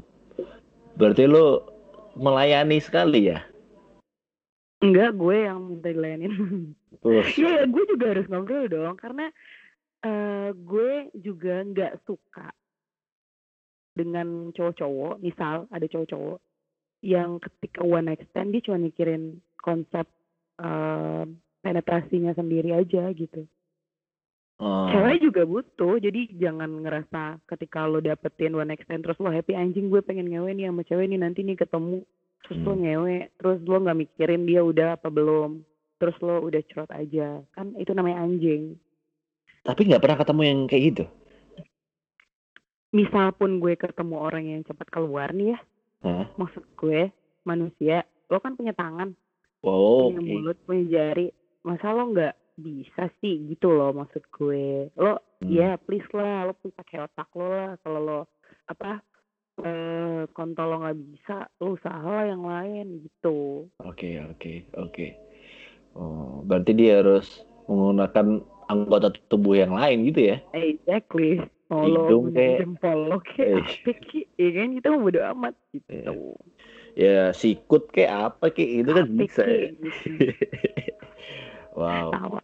Berarti 0.94 1.26
lu 1.26 1.58
melayani 2.14 2.78
sekali 2.78 3.34
ya? 3.34 3.42
Enggak, 4.86 5.18
gue 5.18 5.38
yang 5.50 5.60
minta 5.66 5.90
dilayanin. 5.90 6.34
Terus. 7.02 7.26
Iya, 7.42 7.66
gue 7.66 7.84
juga 7.90 8.06
harus 8.14 8.30
ngobrol 8.30 8.70
dong, 8.70 8.96
karena 9.02 9.26
eh 10.06 10.54
gue 10.54 11.10
juga 11.18 11.66
nggak 11.66 12.06
suka 12.06 12.54
dengan 13.98 14.54
cowok-cowok. 14.54 15.18
Misal 15.26 15.66
ada 15.74 15.86
cowok-cowok 15.90 16.40
yang 17.02 17.42
ketika 17.42 17.82
one 17.82 18.14
night 18.14 18.22
stand 18.30 18.54
dia 18.54 18.66
cuma 18.66 18.78
mikirin 18.82 19.42
konsep 19.58 20.06
eh, 20.62 21.24
penetrasinya 21.66 22.38
sendiri 22.38 22.78
aja 22.78 23.10
gitu. 23.18 23.50
Oh. 24.56 24.88
Cewek 24.88 25.20
juga 25.20 25.44
butuh, 25.44 26.00
jadi 26.00 26.32
jangan 26.32 26.80
ngerasa 26.80 27.44
ketika 27.44 27.84
lo 27.92 28.00
dapetin 28.00 28.56
one 28.56 28.72
night 28.72 28.86
stand 28.88 29.04
terus 29.04 29.20
lo 29.20 29.28
happy 29.28 29.52
anjing 29.52 29.92
gue 29.92 30.00
pengen 30.00 30.32
ngewe 30.32 30.54
nih 30.56 30.72
sama 30.72 30.82
cewek 30.88 31.10
nih 31.12 31.20
nanti 31.20 31.44
nih 31.44 31.60
ketemu 31.60 32.06
terus 32.46 32.62
lo 32.62 32.72
Hmm. 32.72 32.80
ngewe 32.80 33.16
terus 33.36 33.60
lo 33.62 33.78
nggak 33.80 34.00
mikirin 34.00 34.44
dia 34.44 34.62
udah 34.62 34.96
apa 34.96 35.10
belum 35.10 35.66
terus 35.96 36.16
lo 36.20 36.40
udah 36.40 36.62
cerot 36.64 36.92
aja 36.92 37.42
kan 37.52 37.74
itu 37.76 37.92
namanya 37.92 38.22
anjing 38.22 38.78
Tapi 39.62 39.82
nggak 39.84 39.98
pernah 39.98 40.18
ketemu 40.20 40.42
yang 40.44 40.60
kayak 40.66 40.84
gitu. 40.86 41.04
misal 42.92 43.34
pun 43.34 43.60
gue 43.60 43.76
ketemu 43.76 44.16
orang 44.16 44.46
yang 44.48 44.62
cepat 44.62 44.88
keluar 44.88 45.30
nih 45.30 45.52
ya 45.52 45.60
Hah? 46.02 46.26
maksud 46.36 46.64
gue 46.76 47.12
manusia 47.44 48.02
lo 48.28 48.40
kan 48.40 48.54
punya 48.54 48.72
tangan 48.72 49.12
Oh, 49.60 50.14
punya 50.14 50.22
oke. 50.22 50.30
mulut 50.30 50.58
punya 50.64 50.84
jari 50.88 51.28
masa 51.60 51.92
lo 51.92 52.14
nggak 52.14 52.34
bisa 52.56 53.10
sih 53.20 53.50
gitu 53.50 53.68
loh 53.68 53.92
maksud 53.92 54.24
gue 54.30 54.94
lo 54.96 55.20
Hmm. 55.36 55.52
ya 55.52 55.76
please 55.76 56.08
lah 56.10 56.48
lo 56.48 56.56
pun 56.56 56.72
pakai 56.72 57.04
otak 57.04 57.28
lo 57.36 57.46
lah 57.46 57.72
kalau 57.84 58.00
lo 58.00 58.20
apa 58.66 59.04
eh 59.58 60.28
kontol 60.30 60.68
lo 60.68 60.76
nggak 60.82 60.98
bisa 61.06 61.36
lo 61.58 61.74
usaha 61.74 62.02
lah 62.02 62.26
yang 62.26 62.44
lain 62.44 62.86
gitu 63.02 63.70
Oke, 63.80 64.20
oke, 64.22 64.54
oke. 64.76 65.08
Oh, 65.94 66.44
berarti 66.44 66.72
dia 66.74 67.00
harus 67.00 67.40
menggunakan 67.66 68.44
anggota 68.66 69.14
tubuh 69.28 69.56
yang 69.56 69.72
lain 69.72 70.04
gitu 70.06 70.34
ya? 70.34 70.38
exactly 70.52 71.40
mau 71.66 71.82
lo 71.82 72.04
Hidung 72.06 72.26
kayak- 72.30 72.60
jempol 72.62 73.00
lo 73.08 73.18
Eh. 73.18 73.22
kayak 73.24 73.64
apa 73.64 73.92
ki 74.04 74.20
ya 74.36 74.50
kan 74.52 74.68
kita 74.74 74.88
mau 74.90 75.02
bodo 75.02 75.20
amat 75.32 75.54
gitu 75.72 75.88
Iya. 75.88 76.12
Ya 76.96 77.16
sikut 77.32 77.92
kayak 77.92 78.14
apa 78.32 78.46
kayak 78.50 78.72
itu 78.82 78.92
kan 78.92 79.06
Apa 79.06 79.16
bisa. 79.18 79.44
ya. 79.44 79.68
gitu. 79.72 79.88
wow. 81.80 82.08
Tawa. 82.10 82.40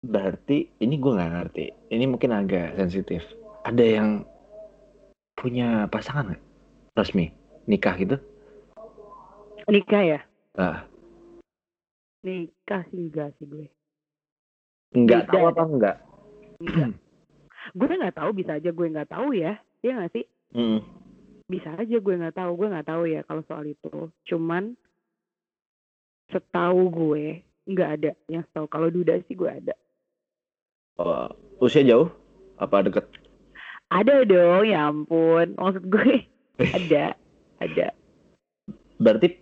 Berarti 0.00 0.58
ini 0.78 0.94
gue 0.96 1.12
nggak 1.12 1.32
ngerti. 1.32 1.64
Ini 1.90 2.04
mungkin 2.06 2.30
agak 2.32 2.74
sensitif. 2.74 3.22
Ada 3.62 3.84
yang 3.84 4.08
punya 5.40 5.88
pasangan 5.88 6.36
nggak? 6.36 6.42
Resmi 6.92 7.32
nikah 7.64 7.96
gitu? 7.96 8.16
nikah 9.64 10.02
ya 10.02 10.20
Ah, 10.58 10.84
nikah 12.20 12.82
sih 12.90 13.08
enggak 13.08 13.32
sih 13.38 13.46
gue 13.46 13.66
nggak 14.92 15.24
Tidak 15.24 15.30
tahu 15.30 15.44
apa 15.46 15.62
enggak? 15.64 15.96
enggak 16.60 16.90
gue 17.70 17.94
nggak 18.02 18.16
tahu 18.18 18.30
bisa 18.34 18.58
aja 18.58 18.70
gue 18.74 18.86
nggak 18.90 19.10
tahu 19.10 19.28
ya 19.32 19.56
Iya 19.80 19.92
nggak 19.96 20.12
sih 20.12 20.26
Mm. 20.50 20.82
bisa 21.46 21.70
aja 21.78 21.96
gue 22.02 22.14
nggak 22.18 22.34
tahu 22.34 22.50
gue 22.58 22.68
nggak 22.74 22.88
tahu 22.90 23.02
ya 23.06 23.22
kalau 23.22 23.42
soal 23.46 23.62
itu 23.62 24.10
cuman 24.26 24.74
setahu 26.26 26.90
gue 26.90 27.24
nggak 27.70 27.90
ada 27.96 28.12
yang 28.26 28.42
setahu 28.50 28.66
kalau 28.66 28.90
duda 28.90 29.22
sih 29.24 29.38
gue 29.38 29.46
ada 29.46 29.74
Oh, 30.98 31.30
usia 31.62 31.80
jauh? 31.80 32.10
Apa 32.58 32.84
deket? 32.84 33.08
Ada 33.90 34.14
dong 34.22 34.64
ya 34.66 34.88
ampun 34.88 35.54
maksud 35.58 35.84
gue 35.90 36.26
ada 36.78 37.14
ada 37.60 37.86
Berarti 39.00 39.32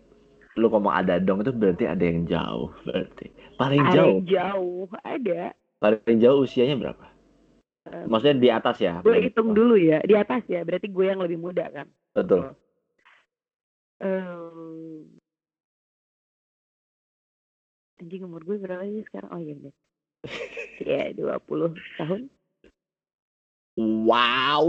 lu 0.54 0.70
ngomong 0.70 0.94
ada 0.94 1.18
dong 1.18 1.42
itu 1.42 1.50
berarti 1.50 1.86
ada 1.86 2.02
yang 2.02 2.22
jauh 2.30 2.70
berarti. 2.86 3.26
Paling 3.58 3.82
ada 3.82 3.94
jauh, 3.94 4.06
yang 4.06 4.26
jauh 4.26 4.86
ada 5.02 5.42
paling 5.78 6.18
jauh 6.18 6.38
usianya 6.46 6.78
berapa? 6.78 7.06
Em, 7.90 8.06
Maksudnya 8.06 8.36
di 8.38 8.48
atas 8.50 8.76
ya? 8.78 9.02
gue 9.02 9.18
hitung 9.18 9.50
dulu 9.54 9.74
ya 9.78 9.98
di 10.02 10.14
atas 10.14 10.42
ya 10.46 10.62
berarti 10.62 10.86
gue 10.90 11.04
yang 11.06 11.18
lebih 11.22 11.38
muda 11.42 11.66
kan 11.70 11.86
Betul. 12.14 12.54
Em, 13.98 15.18
anjing 17.98 18.22
umur 18.22 18.42
gue 18.46 18.56
berapa 18.62 18.86
sih 18.86 19.02
sekarang 19.10 19.30
oh 19.34 19.40
iya 19.42 19.54
deh 19.58 19.74
ya 20.82 21.02
20 21.18 21.74
tahun 21.98 22.30
Wow. 23.78 24.66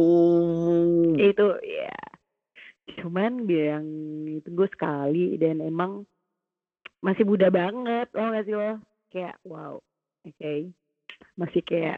itu 1.18 1.48
ya. 1.66 1.98
Cuman 3.02 3.50
dia 3.50 3.78
yang 3.78 3.88
itu 4.30 4.50
gue 4.54 4.70
sekali 4.70 5.34
dan 5.42 5.66
emang 5.66 6.06
masih 7.02 7.26
muda 7.26 7.50
banget 7.50 8.06
lo 8.14 8.30
gak 8.30 8.46
sih 8.46 8.54
lo? 8.54 8.78
Kayak 9.10 9.42
wow 9.50 9.82
oke. 10.30 10.54
Masih 11.34 11.62
kayak 11.66 11.98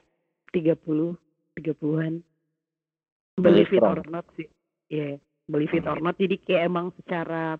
30 0.55 1.19
30-an 1.59 2.23
believe 3.35 3.71
it 3.75 3.83
or 3.83 3.99
not 4.07 4.23
sih. 4.39 4.47
Ya 4.87 5.19
believe 5.51 5.75
it 5.75 5.83
or 5.83 5.99
not. 5.99 6.15
Jadi 6.15 6.39
kayak 6.39 6.71
emang 6.71 6.95
secara 6.95 7.59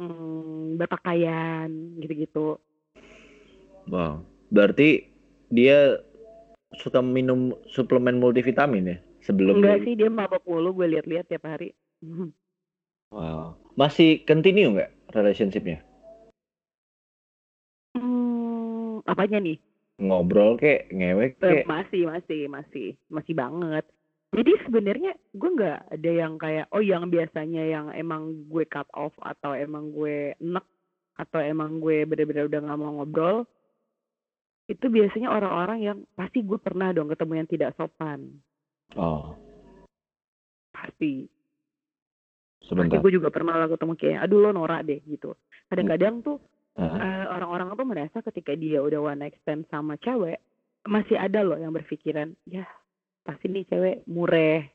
hmm, 0.00 0.80
berpakaian 0.80 1.68
gitu-gitu. 2.00 2.56
Wow. 3.84 4.24
Berarti 4.48 5.12
dia 5.52 6.00
suka 6.74 7.00
minum 7.00 7.40
suplemen 7.66 8.16
multivitamin 8.16 8.84
ya 8.86 8.96
sebelum 9.20 9.58
enggak 9.58 9.80
dia- 9.80 9.84
sih 9.84 9.94
dia 9.96 10.08
mabok 10.08 10.44
mulu 10.44 10.74
gue 10.74 10.86
lihat-lihat 10.90 11.26
tiap 11.26 11.44
hari 11.44 11.72
Wow. 13.08 13.56
Masih 13.72 14.20
continue 14.22 14.68
nggak 14.68 14.92
relationshipnya? 15.08 15.80
hmm, 17.94 19.00
apanya 19.04 19.40
nih 19.40 19.56
Ngobrol 19.98 20.54
kek, 20.54 20.92
ngewek 20.92 21.40
Eh, 21.40 21.40
kek. 21.40 21.64
masih 21.64 22.04
masih 22.04 22.46
masih 22.46 22.86
masih 23.08 23.32
banget 23.32 23.84
jadi 24.28 24.52
sebenarnya 24.60 25.12
gue 25.32 25.50
nggak 25.50 25.78
ada 25.88 26.10
yang 26.12 26.36
kayak 26.36 26.68
oh 26.68 26.78
yang 26.78 27.08
biasanya 27.08 27.64
yang 27.64 27.86
emang 27.90 28.44
gue 28.46 28.68
cut 28.68 28.86
off 28.92 29.16
atau 29.18 29.56
emang 29.56 29.88
gue 29.88 30.36
enek 30.36 30.66
atau 31.16 31.40
emang 31.40 31.80
gue 31.80 32.04
bener-bener 32.04 32.44
udah 32.44 32.60
nggak 32.60 32.76
mau 32.76 32.92
ngobrol 32.94 33.48
itu 34.68 34.86
biasanya 34.92 35.32
orang-orang 35.32 35.78
yang 35.80 35.98
pasti 36.12 36.44
gue 36.44 36.60
pernah 36.60 36.92
dong 36.92 37.08
ketemu 37.08 37.32
yang 37.40 37.48
tidak 37.48 37.70
sopan. 37.80 38.36
Oh, 38.96 39.32
pasti. 40.76 41.24
Pasti 42.60 42.68
sebentar. 42.68 43.00
gue 43.00 43.12
juga 43.16 43.32
pernah 43.32 43.56
lah 43.56 43.68
ketemu 43.72 43.96
kayak 43.96 44.18
aduh 44.28 44.38
lo 44.44 44.50
norak 44.52 44.84
deh 44.84 45.00
gitu. 45.08 45.32
Kadang-kadang 45.72 46.20
tuh 46.20 46.36
eh, 46.76 47.24
orang-orang 47.32 47.72
tuh 47.72 47.88
merasa 47.88 48.18
ketika 48.20 48.52
dia 48.52 48.84
udah 48.84 49.00
one 49.00 49.24
night 49.24 49.36
stand 49.40 49.64
sama 49.72 49.96
cewek 50.04 50.36
masih 50.84 51.16
ada 51.16 51.40
loh 51.42 51.56
yang 51.56 51.72
berpikiran 51.72 52.32
ya 52.48 52.64
pasti 53.24 53.50
nih 53.50 53.64
cewek 53.68 53.96
mureh 54.08 54.68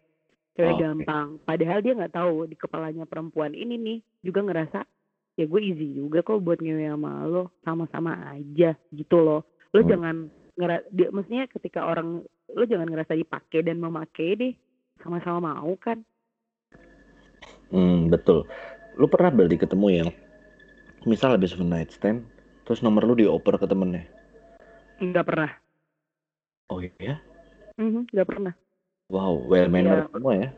cewek 0.58 0.74
Oke. 0.74 0.82
gampang. 0.82 1.38
Padahal 1.46 1.80
dia 1.86 1.94
nggak 1.94 2.14
tahu 2.14 2.50
di 2.50 2.58
kepalanya 2.58 3.06
perempuan 3.06 3.54
ini 3.54 3.78
nih 3.78 3.98
juga 4.26 4.42
ngerasa 4.42 4.80
ya 5.34 5.46
gue 5.50 5.62
easy 5.66 5.98
juga 5.98 6.22
kok 6.22 6.42
buat 6.46 6.62
ngewe 6.62 6.86
sama 6.94 7.26
lo 7.26 7.44
sama-sama 7.66 8.14
aja 8.38 8.78
gitu 8.94 9.18
loh 9.18 9.42
lo 9.74 9.82
Hmm. 9.82 9.90
jangan 9.90 10.16
ngera 10.54 10.78
dia 10.94 11.10
maksudnya 11.10 11.50
ketika 11.50 11.82
orang 11.84 12.22
lo 12.54 12.64
jangan 12.70 12.88
ngerasa 12.88 13.18
dipakai 13.18 13.66
dan 13.66 13.82
memakai 13.82 14.38
deh 14.38 14.54
sama-sama 15.02 15.58
mau 15.58 15.74
kan 15.82 16.02
Hmm, 17.74 18.06
betul. 18.14 18.46
Lu 19.02 19.10
pernah 19.10 19.34
berarti 19.34 19.58
ketemu 19.58 19.88
yang 19.90 20.10
misal 21.10 21.34
habis 21.34 21.58
one 21.58 21.74
night 21.74 21.90
stand, 21.90 22.22
terus 22.70 22.86
nomor 22.86 23.02
lu 23.02 23.18
dioper 23.18 23.58
ke 23.58 23.66
temennya. 23.66 24.06
nggak 25.02 25.26
pernah 25.26 25.52
Oh 26.70 26.80
iya? 26.80 27.18
Mhm, 27.82 28.14
nggak 28.14 28.30
pernah 28.30 28.54
Wow, 29.10 29.46
well 29.50 29.68
mannered 29.68 30.06
Iya. 30.06 30.14
semua 30.14 30.34
ya. 30.38 30.50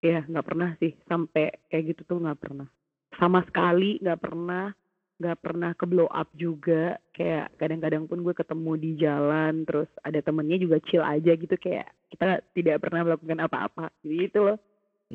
Iya, 0.00 0.20
nggak 0.30 0.46
pernah 0.46 0.70
sih 0.78 0.92
sampai 1.06 1.50
kayak 1.70 1.84
gitu 1.94 2.02
tuh 2.06 2.18
nggak 2.22 2.40
pernah. 2.40 2.68
Sama 3.14 3.42
sekali 3.46 3.98
nggak 4.00 4.20
pernah, 4.22 4.70
nggak 5.14 5.38
pernah 5.40 5.70
ke 5.78 5.84
blow 5.86 6.10
up 6.10 6.28
juga. 6.34 6.98
Kayak 7.14 7.54
kadang-kadang 7.58 8.10
pun 8.10 8.22
gue 8.22 8.34
ketemu 8.34 8.72
di 8.78 8.90
jalan, 8.98 9.62
terus 9.62 9.86
ada 10.02 10.18
temennya 10.18 10.58
juga 10.58 10.82
chill 10.86 11.04
aja 11.04 11.32
gitu 11.34 11.54
kayak 11.54 11.86
kita 12.10 12.42
tidak 12.54 12.82
pernah 12.82 13.06
melakukan 13.06 13.38
apa-apa 13.42 13.90
gitu 14.02 14.42
loh. 14.42 14.58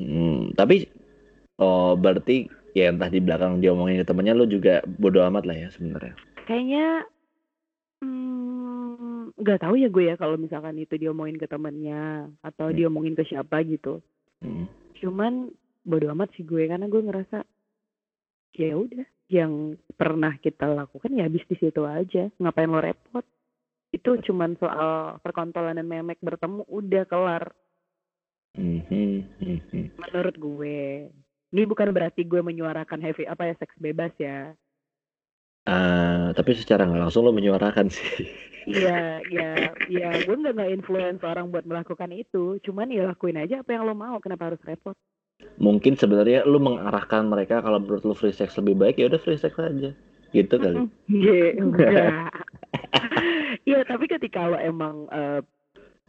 Hmm, 0.00 0.56
tapi 0.56 0.88
oh 1.60 1.92
berarti 1.96 2.48
ya 2.72 2.88
entah 2.88 3.10
di 3.10 3.20
belakang 3.20 3.60
dia 3.60 3.74
omongin 3.74 4.00
ke 4.00 4.06
temennya 4.08 4.32
lu 4.32 4.46
juga 4.48 4.80
bodo 4.86 5.20
amat 5.26 5.44
lah 5.44 5.56
ya 5.56 5.68
sebenarnya. 5.74 6.14
Kayaknya 6.48 6.86
hmm, 8.00 9.36
nggak 9.36 9.60
tahu 9.60 9.74
ya 9.76 9.88
gue 9.92 10.04
ya 10.08 10.16
kalau 10.16 10.36
misalkan 10.40 10.76
itu 10.80 10.96
diomongin 10.96 11.36
ke 11.36 11.44
temennya 11.44 12.28
atau 12.40 12.72
Hmm. 12.72 12.76
diomongin 12.76 13.14
ke 13.16 13.24
siapa 13.28 13.60
gitu. 13.64 14.00
Hmm. 14.40 14.64
cuman 15.00 15.52
bodo 15.84 16.08
amat 16.12 16.32
sih 16.32 16.44
gue 16.44 16.64
karena 16.64 16.88
gue 16.88 17.00
ngerasa 17.00 17.44
ya 18.56 18.72
udah 18.72 19.04
yang 19.30 19.78
pernah 19.94 20.34
kita 20.42 20.66
lakukan 20.66 21.14
ya 21.14 21.30
habis 21.30 21.46
di 21.46 21.56
situ 21.56 21.86
aja. 21.86 22.26
Ngapain 22.42 22.66
lo 22.66 22.82
repot? 22.82 23.22
Itu 23.94 24.18
cuman 24.18 24.58
soal 24.58 25.22
perkontolan 25.22 25.78
dan 25.78 25.86
memek 25.86 26.18
bertemu 26.18 26.66
udah 26.66 27.06
kelar. 27.06 27.54
Menurut 29.98 30.36
gue 30.36 31.08
ini 31.50 31.62
bukan 31.66 31.90
berarti 31.90 32.26
gue 32.26 32.42
menyuarakan 32.42 33.02
heavy 33.02 33.26
apa 33.26 33.50
ya 33.50 33.54
seks 33.58 33.74
bebas 33.78 34.14
ya. 34.18 34.54
Ah, 35.66 36.34
tapi 36.34 36.54
secara 36.58 36.86
nggak 36.86 37.10
langsung 37.10 37.26
lo 37.26 37.30
menyuarakan 37.30 37.90
sih. 37.90 38.26
iya 38.66 39.18
ya 39.34 39.74
ya 39.86 40.10
gue 40.26 40.36
nggak 40.36 40.54
nggak 40.58 40.72
influence 40.74 41.22
orang 41.22 41.50
buat 41.54 41.66
melakukan 41.66 42.10
itu. 42.14 42.58
Cuman 42.66 42.90
ya 42.90 43.06
lakuin 43.06 43.38
aja 43.38 43.62
apa 43.62 43.70
yang 43.74 43.86
lo 43.86 43.94
mau. 43.94 44.18
Kenapa 44.18 44.50
harus 44.50 44.62
repot 44.66 44.98
Mungkin 45.60 45.96
sebenarnya 45.96 46.48
lu 46.48 46.56
mengarahkan 46.56 47.28
mereka 47.28 47.60
kalau 47.60 47.80
menurut 47.80 48.02
lu 48.04 48.14
free 48.16 48.32
sex 48.32 48.56
lebih 48.56 48.80
baik 48.80 48.96
ya 48.96 49.12
udah 49.12 49.20
free 49.20 49.36
sex 49.36 49.52
aja. 49.60 49.92
Gitu 50.30 50.54
kali. 50.56 50.88
Iya, 51.08 51.58
enggak. 51.58 52.30
Iya, 53.68 53.84
tapi 53.84 54.08
ketika 54.08 54.48
lo 54.48 54.56
emang 54.56 55.04
eh, 55.12 55.44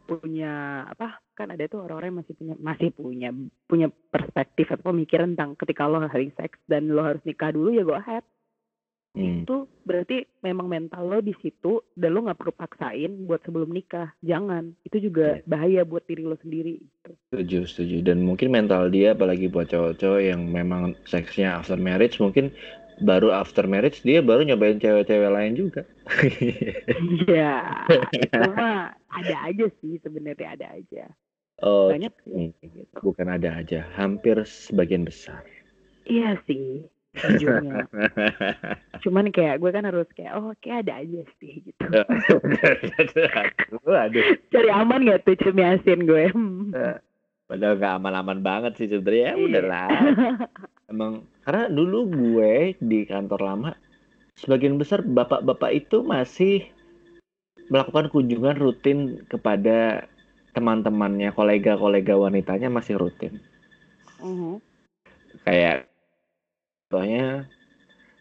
punya 0.08 0.86
apa? 0.88 1.20
Kan 1.36 1.52
ada 1.52 1.64
tuh 1.68 1.84
orang-orang 1.84 2.10
yang 2.10 2.20
masih 2.24 2.34
punya 2.34 2.54
masih 2.58 2.88
punya 2.92 3.30
punya 3.68 3.88
perspektif 4.10 4.72
atau 4.72 4.90
pemikiran 4.90 5.36
tentang 5.36 5.54
ketika 5.60 5.86
lo 5.86 6.02
having 6.02 6.32
sex 6.34 6.58
dan 6.66 6.90
lo 6.90 7.04
harus 7.04 7.22
nikah 7.28 7.52
dulu 7.52 7.70
ya 7.76 7.84
go 7.84 7.94
ahead. 7.94 8.24
Hmm. 9.14 9.44
itu 9.44 9.54
berarti 9.88 10.14
memang 10.46 10.66
mental 10.74 11.02
lo 11.10 11.18
di 11.28 11.34
situ 11.42 11.80
dan 12.00 12.08
lo 12.14 12.18
nggak 12.24 12.38
perlu 12.40 12.54
paksain 12.62 13.12
buat 13.28 13.40
sebelum 13.44 13.70
nikah 13.76 14.08
jangan 14.30 14.64
itu 14.86 14.96
juga 15.08 15.22
Iya. 15.22 15.44
bahaya 15.52 15.80
buat 15.90 16.04
diri 16.10 16.22
lo 16.30 16.36
sendiri 16.44 16.72
gitu. 16.80 17.12
Setuju, 17.32 17.58
setuju. 17.70 17.96
Dan 18.08 18.18
mungkin 18.28 18.48
mental 18.56 18.82
dia 18.94 19.08
apalagi 19.16 19.46
buat 19.54 19.66
cowok-cowok 19.72 20.20
yang 20.30 20.40
memang 20.58 20.82
seksnya 21.08 21.48
after 21.58 21.78
marriage 21.80 22.16
mungkin 22.24 22.52
baru 23.08 23.28
after 23.42 23.64
marriage 23.72 23.98
dia 24.06 24.20
baru 24.28 24.42
nyobain 24.46 24.78
cewek-cewek 24.82 25.30
lain 25.36 25.52
juga. 25.56 25.82
Iya, 27.00 27.42
itu 28.22 28.36
mah 28.48 28.92
ada 29.18 29.34
aja 29.48 29.64
sih 29.80 29.92
sebenarnya 30.04 30.48
ada 30.54 30.66
aja. 30.78 31.02
oh, 31.62 31.88
Banyak 31.90 32.12
sih 32.24 32.36
hmm. 32.38 32.52
gitu. 32.76 32.98
bukan 33.04 33.26
ada 33.36 33.48
aja, 33.60 33.78
hampir 33.98 34.36
sebagian 34.46 35.04
besar. 35.08 35.42
Iya 36.10 36.26
sih, 36.46 36.62
sejujurnya. 37.16 37.84
Cuman 39.04 39.28
kayak 39.28 39.60
gue 39.60 39.70
kan 39.70 39.84
harus 39.84 40.08
kayak 40.16 40.32
oh 40.36 40.56
kayak 40.64 40.88
ada 40.88 41.04
aja 41.04 41.22
sih 41.40 41.60
gitu. 41.60 41.84
aduh. 43.92 44.24
Cari 44.48 44.70
aman 44.72 45.04
gak 45.04 45.28
tuh 45.28 45.36
cumi 45.36 45.62
asin 45.62 46.08
gue? 46.08 46.32
Hmm. 46.32 46.72
Padahal 47.46 47.76
gak 47.76 47.94
aman-aman 48.00 48.40
banget 48.40 48.72
sih 48.80 48.88
sebenarnya. 48.88 49.36
Ya 49.36 49.36
Iya. 49.36 49.44
udahlah. 49.44 49.88
Emang 50.92 51.12
karena 51.44 51.68
dulu 51.68 51.98
gue 52.08 52.76
di 52.80 53.04
kantor 53.04 53.40
lama 53.44 53.70
sebagian 54.40 54.80
besar 54.80 55.04
bapak-bapak 55.04 55.70
itu 55.76 56.00
masih 56.00 56.64
melakukan 57.68 58.08
kunjungan 58.08 58.56
rutin 58.56 58.98
kepada 59.28 60.08
teman-temannya, 60.52 61.32
kolega-kolega 61.32 62.16
wanitanya 62.16 62.68
masih 62.68 63.00
rutin. 63.00 63.40
Mhm. 64.20 64.60
Kayak 65.48 65.91
contohnya 66.92 67.48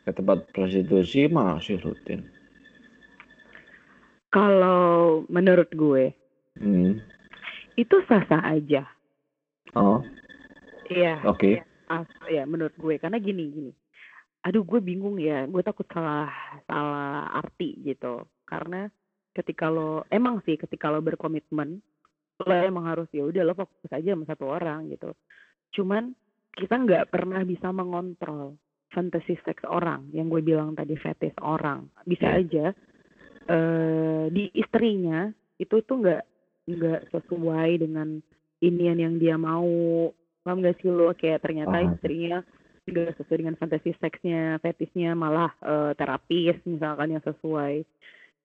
ke 0.07 0.15
tempat 0.15 0.47
prostitusi 0.55 1.27
masih 1.27 1.75
rutin. 1.83 2.23
Kalau 4.31 5.27
menurut 5.27 5.67
gue 5.75 6.15
Hmm. 6.55 7.03
itu 7.75 7.95
sah-sah 8.07 8.39
aja. 8.47 8.87
Oh, 9.75 9.99
Iya. 10.87 11.19
oke. 11.27 11.59
iya. 11.59 11.67
Ah, 11.91 12.07
ya 12.31 12.47
menurut 12.47 12.71
gue 12.79 12.95
karena 12.95 13.19
gini 13.19 13.51
gini. 13.51 13.71
Aduh 14.47 14.63
gue 14.63 14.79
bingung 14.79 15.19
ya, 15.19 15.43
gue 15.51 15.59
takut 15.59 15.83
salah 15.91 16.31
salah 16.63 17.27
arti 17.35 17.75
gitu. 17.83 18.23
Karena 18.47 18.87
ketika 19.35 19.67
lo 19.67 20.07
emang 20.07 20.39
sih 20.47 20.55
ketika 20.55 20.87
lo 20.87 21.03
berkomitmen 21.03 21.83
lo 22.39 22.55
emang 22.55 22.87
harus 22.87 23.11
ya 23.11 23.27
udah 23.27 23.43
lo 23.43 23.51
fokus 23.51 23.91
aja 23.91 24.15
sama 24.15 24.23
satu 24.23 24.47
orang 24.47 24.87
gitu. 24.87 25.11
Cuman 25.75 26.15
kita 26.55 26.75
nggak 26.75 27.09
pernah 27.11 27.41
bisa 27.47 27.71
mengontrol 27.71 28.55
fantasi 28.91 29.39
seks 29.47 29.63
orang 29.63 30.11
yang 30.11 30.27
gue 30.27 30.43
bilang 30.43 30.75
tadi 30.75 30.99
fetish 30.99 31.39
orang. 31.39 31.87
Bisa 32.03 32.27
Iya. 32.27 32.39
aja 32.43 32.65
eh 33.49 34.25
di 34.29 34.53
istrinya 34.53 35.33
itu 35.57 35.81
tuh 35.81 35.97
nggak 35.97 36.23
nggak 36.69 37.01
sesuai 37.09 37.69
dengan 37.81 38.21
inian 38.61 38.99
yang 39.01 39.15
dia 39.17 39.33
mau 39.35 39.65
paham 40.45 40.61
gak 40.61 40.77
sih 40.81 40.89
lo 40.89 41.09
kayak 41.17 41.41
ternyata 41.41 41.73
Paham. 41.73 41.89
istrinya 41.97 42.37
nggak 42.85 43.17
sesuai 43.17 43.37
dengan 43.41 43.57
fantasi 43.57 43.97
seksnya 43.97 44.61
fetisnya 44.61 45.17
malah 45.17 45.49
eh, 45.61 45.91
terapis 45.97 46.57
misalkan 46.69 47.17
yang 47.17 47.23
sesuai 47.25 47.81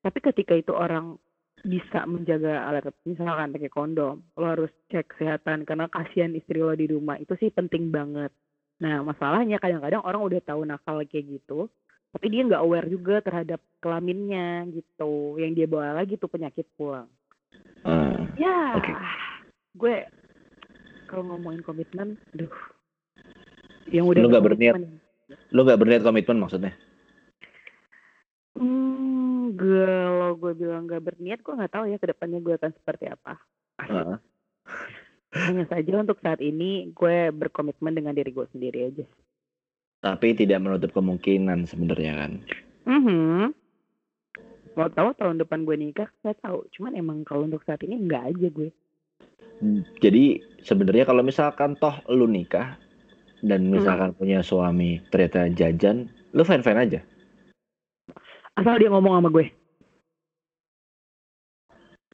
tapi 0.00 0.18
ketika 0.22 0.56
itu 0.56 0.72
orang 0.72 1.20
bisa 1.64 2.04
menjaga 2.04 2.68
alat 2.68 2.92
misalkan 3.08 3.54
pakai 3.56 3.70
kondom 3.72 4.20
lo 4.36 4.44
harus 4.44 4.70
cek 4.92 5.16
kesehatan 5.16 5.64
karena 5.64 5.88
kasihan 5.88 6.36
istri 6.36 6.60
lo 6.60 6.76
di 6.76 6.86
rumah 6.90 7.16
itu 7.16 7.32
sih 7.40 7.48
penting 7.48 7.88
banget 7.88 8.28
nah 8.76 9.00
masalahnya 9.00 9.56
kadang-kadang 9.56 10.04
orang 10.04 10.20
udah 10.20 10.40
tahu 10.44 10.68
nakal 10.68 11.00
kayak 11.08 11.40
gitu 11.40 11.72
tapi 12.12 12.26
dia 12.28 12.44
nggak 12.44 12.60
aware 12.60 12.88
juga 12.88 13.24
terhadap 13.24 13.60
kelaminnya 13.80 14.68
gitu 14.72 15.40
yang 15.40 15.56
dia 15.56 15.64
bawa 15.64 15.96
lagi 15.96 16.20
tuh 16.20 16.28
penyakit 16.28 16.68
pulang 16.76 17.08
Ah, 17.86 18.18
ya 18.34 18.76
Oke. 18.76 18.92
gue 19.78 19.94
kalau 21.06 21.22
ngomongin 21.34 21.62
komitmen 21.62 22.18
aduh 22.34 22.52
yang 23.88 24.10
udah 24.10 24.20
Lu 24.22 24.28
nggak 24.28 24.44
berniat? 24.44 24.74
lu 25.54 25.60
nggak 25.62 25.78
berniat 25.78 26.02
komitmen 26.02 26.42
maksudnya? 26.42 26.74
Hmm, 29.56 30.12
kalau 30.12 30.30
gue 30.36 30.52
bilang 30.52 30.84
gak 30.84 31.02
berniat, 31.02 31.40
gue 31.40 31.54
nggak 31.56 31.72
tahu 31.72 31.84
ya 31.88 31.96
ke 31.96 32.06
depannya 32.12 32.38
gue 32.44 32.54
akan 32.60 32.72
seperti 32.76 33.08
apa. 33.08 33.40
Hanya 35.36 35.64
saja 35.68 35.92
untuk 36.00 36.20
saat 36.20 36.40
ini 36.40 36.92
gue 36.92 37.32
berkomitmen 37.32 37.92
dengan 37.96 38.12
diri 38.12 38.32
gue 38.32 38.46
sendiri 38.52 38.78
aja. 38.88 39.04
Tapi 40.04 40.36
tidak 40.36 40.60
menutup 40.60 40.92
kemungkinan 40.92 41.64
sebenarnya 41.64 42.12
kan. 42.14 42.32
Mhm. 42.86 43.52
Mau 44.76 44.92
tahu 44.92 45.16
tahun 45.16 45.40
depan 45.40 45.64
gue 45.64 45.76
nikah, 45.80 46.08
nggak 46.20 46.44
tahu. 46.44 46.68
Cuman 46.76 46.92
emang 47.00 47.24
kalau 47.24 47.48
untuk 47.48 47.64
saat 47.64 47.80
ini 47.80 47.96
nggak 47.96 48.36
aja 48.36 48.48
gue. 48.52 48.68
Jadi 50.04 50.44
sebenarnya 50.60 51.08
kalau 51.08 51.24
misalkan 51.24 51.80
toh 51.80 51.96
lu 52.12 52.28
nikah 52.28 52.76
dan 53.40 53.72
misalkan 53.72 54.12
punya 54.12 54.44
suami 54.44 55.00
ternyata 55.08 55.48
jajan, 55.48 56.12
lu 56.36 56.44
fine 56.44 56.60
fine 56.60 56.80
aja. 56.80 57.00
Asal 58.56 58.80
dia 58.80 58.88
ngomong 58.88 59.20
sama 59.20 59.28
gue. 59.28 59.52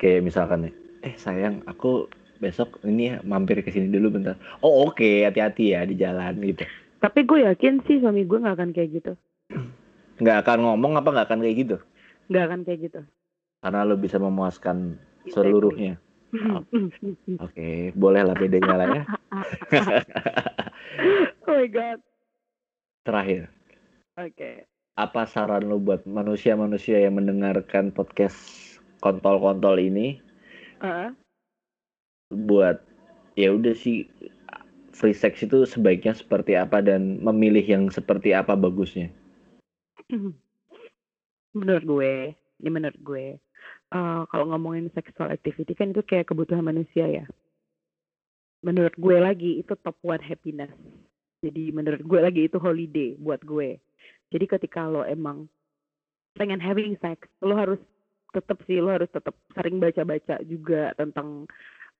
Kayak 0.02 0.26
misalkan 0.26 0.66
nih, 0.66 0.74
eh 1.06 1.14
sayang 1.14 1.62
aku 1.70 2.10
besok 2.42 2.82
ini 2.82 3.14
ya 3.14 3.16
mampir 3.22 3.62
ke 3.62 3.70
sini 3.70 3.86
dulu 3.86 4.18
bentar. 4.18 4.34
Oh 4.66 4.90
oke 4.90 5.22
hati-hati 5.22 5.78
ya 5.78 5.86
di 5.86 5.94
jalan 5.94 6.42
gitu. 6.42 6.66
Tapi 6.98 7.22
gue 7.22 7.46
yakin 7.46 7.86
sih 7.86 8.02
suami 8.02 8.26
gue 8.26 8.42
nggak 8.42 8.58
akan 8.58 8.70
kayak 8.74 8.90
gitu. 8.98 9.12
Nggak 10.18 10.42
akan 10.42 10.58
ngomong 10.66 10.98
apa 10.98 11.08
nggak 11.14 11.26
akan 11.30 11.40
kayak 11.46 11.56
gitu. 11.62 11.76
Nggak 12.26 12.44
akan 12.50 12.60
kayak 12.66 12.80
gitu. 12.90 13.00
Karena 13.62 13.86
lu 13.86 13.94
bisa 13.94 14.18
memuaskan 14.18 14.98
seluruhnya. 15.30 16.02
Oke, 17.46 17.94
boleh 17.94 18.26
lah 18.26 18.34
bedanya 18.34 18.74
lah 18.74 18.86
ya. 18.90 19.02
oh 21.46 21.54
my 21.54 21.70
god. 21.70 22.02
Terakhir, 23.06 23.54
Oke. 24.18 24.71
Apa 24.92 25.24
saran 25.24 25.66
lu 25.66 25.80
buat 25.80 26.04
manusia-manusia 26.04 27.00
yang 27.00 27.16
mendengarkan 27.16 27.88
podcast 27.92 28.36
kontol-kontol 29.00 29.80
ini 29.80 30.20
Heeh. 30.84 31.16
buat 32.32 32.84
ya 33.36 33.56
udah 33.56 33.72
sih 33.72 34.04
free 34.92 35.16
sex 35.16 35.40
itu 35.40 35.64
sebaiknya 35.64 36.12
seperti 36.12 36.54
apa 36.54 36.84
dan 36.84 37.18
memilih 37.24 37.64
yang 37.64 37.84
seperti 37.88 38.36
apa 38.36 38.52
bagusnya. 38.52 39.08
menurut 41.58 41.84
gue, 41.84 42.12
ini 42.36 42.68
menurut 42.68 42.98
gue, 43.00 43.26
eh, 43.92 44.22
kalau 44.28 44.44
ngomongin 44.52 44.92
sexual 44.92 45.32
activity 45.32 45.72
kan 45.72 45.96
itu 45.96 46.04
kayak 46.04 46.28
kebutuhan 46.28 46.64
manusia 46.64 47.08
ya. 47.08 47.24
Menurut 48.62 48.94
gue 48.94 49.16
lagi 49.18 49.58
itu 49.58 49.74
top 49.80 49.98
one 50.04 50.22
happiness. 50.22 50.70
Jadi 51.42 51.74
menurut 51.74 52.04
gue 52.06 52.20
lagi 52.22 52.46
itu 52.46 52.60
holiday 52.62 53.18
buat 53.18 53.42
gue. 53.42 53.80
Jadi 54.32 54.48
ketika 54.48 54.88
lo 54.88 55.04
emang 55.04 55.44
pengen 56.32 56.58
having 56.58 56.96
sex, 57.04 57.28
lo 57.44 57.52
harus 57.52 57.78
tetap 58.32 58.64
sih 58.64 58.80
lo 58.80 58.88
harus 58.88 59.12
tetap 59.12 59.36
sering 59.52 59.76
baca-baca 59.76 60.40
juga 60.48 60.96
tentang 60.96 61.44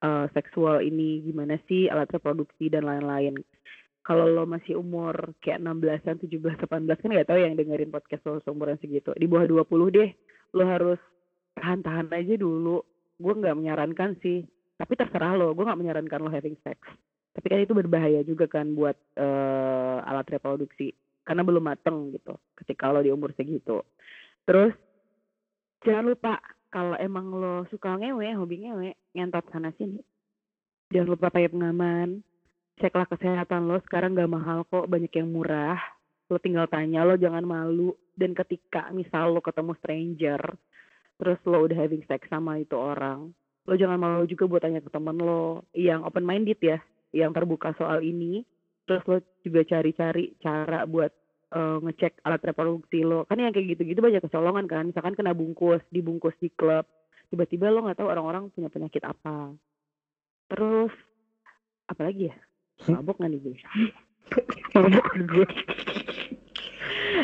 eh, 0.00 0.26
seksual 0.32 0.80
ini 0.80 1.20
gimana 1.20 1.60
sih 1.68 1.92
alat 1.92 2.08
reproduksi 2.08 2.72
dan 2.72 2.88
lain-lain. 2.88 3.36
Kalau 4.02 4.26
lo 4.26 4.42
masih 4.48 4.82
umur 4.82 5.14
kayak 5.38 5.62
16-an, 5.62 6.26
17, 6.26 6.58
18 6.66 6.66
kan 6.90 7.10
nggak 7.14 7.28
tahu 7.28 7.38
yang 7.38 7.54
dengerin 7.54 7.94
podcast 7.94 8.26
lo 8.26 8.42
seumuran 8.42 8.74
segitu. 8.82 9.14
Di 9.14 9.30
bawah 9.30 9.46
20 9.46 9.94
deh, 9.94 10.10
lo 10.58 10.64
harus 10.66 10.98
tahan-tahan 11.54 12.10
aja 12.10 12.34
dulu. 12.34 12.82
Gue 13.22 13.34
nggak 13.38 13.54
menyarankan 13.54 14.18
sih, 14.18 14.42
tapi 14.74 14.98
terserah 14.98 15.38
lo. 15.38 15.54
Gue 15.54 15.62
nggak 15.62 15.78
menyarankan 15.78 16.18
lo 16.18 16.34
having 16.34 16.58
sex. 16.66 16.82
Tapi 17.30 17.46
kan 17.46 17.62
itu 17.62 17.78
berbahaya 17.78 18.26
juga 18.26 18.50
kan 18.50 18.74
buat 18.74 18.98
eh, 19.14 19.98
alat 20.02 20.26
reproduksi. 20.34 20.90
Karena 21.22 21.42
belum 21.46 21.62
mateng 21.62 22.10
gitu, 22.10 22.34
ketika 22.58 22.90
lo 22.90 23.02
di 23.02 23.14
umur 23.14 23.30
segitu. 23.38 23.82
Terus, 24.42 24.74
jangan 25.86 26.10
lupa 26.10 26.42
kalau 26.68 26.98
emang 26.98 27.30
lo 27.30 27.62
suka 27.70 27.94
ngewe, 27.94 28.34
hobi 28.34 28.66
ngewe, 28.66 28.90
ngentot 29.14 29.46
sana 29.54 29.70
sini. 29.78 30.02
Jangan 30.90 31.08
lupa 31.14 31.30
pakai 31.30 31.48
pengaman, 31.48 32.26
ceklah 32.80 33.06
kesehatan 33.06 33.68
lo 33.68 33.78
sekarang 33.84 34.16
gak 34.16 34.30
mahal 34.30 34.64
kok 34.64 34.88
banyak 34.88 35.12
yang 35.12 35.28
murah 35.28 35.78
lo 36.32 36.40
tinggal 36.40 36.64
tanya 36.66 37.04
lo 37.04 37.20
jangan 37.20 37.44
malu 37.44 37.92
dan 38.16 38.32
ketika 38.32 38.88
misal 38.90 39.36
lo 39.36 39.44
ketemu 39.44 39.76
stranger 39.78 40.40
terus 41.20 41.38
lo 41.44 41.68
udah 41.68 41.76
having 41.76 42.02
sex 42.08 42.24
sama 42.32 42.56
itu 42.56 42.72
orang 42.72 43.30
lo 43.68 43.74
jangan 43.76 44.00
malu 44.00 44.24
juga 44.24 44.48
buat 44.48 44.64
tanya 44.64 44.80
ke 44.80 44.88
temen 44.88 45.20
lo 45.20 45.68
yang 45.76 46.02
open 46.08 46.24
minded 46.24 46.56
ya 46.58 46.80
yang 47.12 47.36
terbuka 47.36 47.76
soal 47.76 48.00
ini 48.00 48.48
terus 48.86 49.02
lo 49.06 49.18
juga 49.42 49.60
cari-cari 49.66 50.34
cara 50.42 50.84
buat 50.84 51.12
eh, 51.54 51.78
ngecek 51.82 52.22
alat 52.26 52.42
reproduksi 52.42 53.06
lo 53.06 53.24
kan 53.26 53.38
yang 53.38 53.54
kayak 53.54 53.78
gitu-gitu 53.78 54.00
banyak 54.02 54.22
kecolongan 54.22 54.66
kan 54.66 54.84
misalkan 54.90 55.14
kena 55.14 55.32
bungkus 55.32 55.82
dibungkus 55.94 56.34
di 56.42 56.50
klub 56.52 56.86
tiba-tiba 57.30 57.70
lo 57.70 57.86
nggak 57.86 58.02
tahu 58.02 58.08
orang-orang 58.10 58.50
punya 58.52 58.68
penyakit 58.68 59.02
apa 59.06 59.54
terus 60.50 60.92
apa 61.88 62.00
lagi 62.10 62.28
ya 62.28 62.36
mabuk 62.90 63.16
nggak 63.18 63.30
nih 63.30 63.40
gue 63.40 63.56
nih 65.18 65.26
gue 65.26 65.46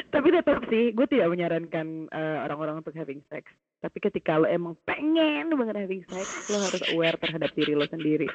Tapi 0.09 0.29
tetap 0.33 0.65
sih, 0.73 0.93
gue 0.93 1.07
tidak 1.09 1.29
menyarankan 1.33 2.09
eh, 2.09 2.39
orang-orang 2.45 2.81
untuk 2.81 2.97
having 2.97 3.21
sex. 3.29 3.49
Tapi 3.85 3.99
ketika 4.01 4.41
lo 4.41 4.49
emang 4.49 4.75
pengen 4.89 5.53
banget 5.53 5.85
having 5.85 6.05
sex, 6.09 6.49
lo 6.49 6.61
harus 6.61 6.83
aware 6.93 7.17
terhadap 7.21 7.51
diri 7.53 7.73
lo 7.77 7.85
sendiri. 7.89 8.29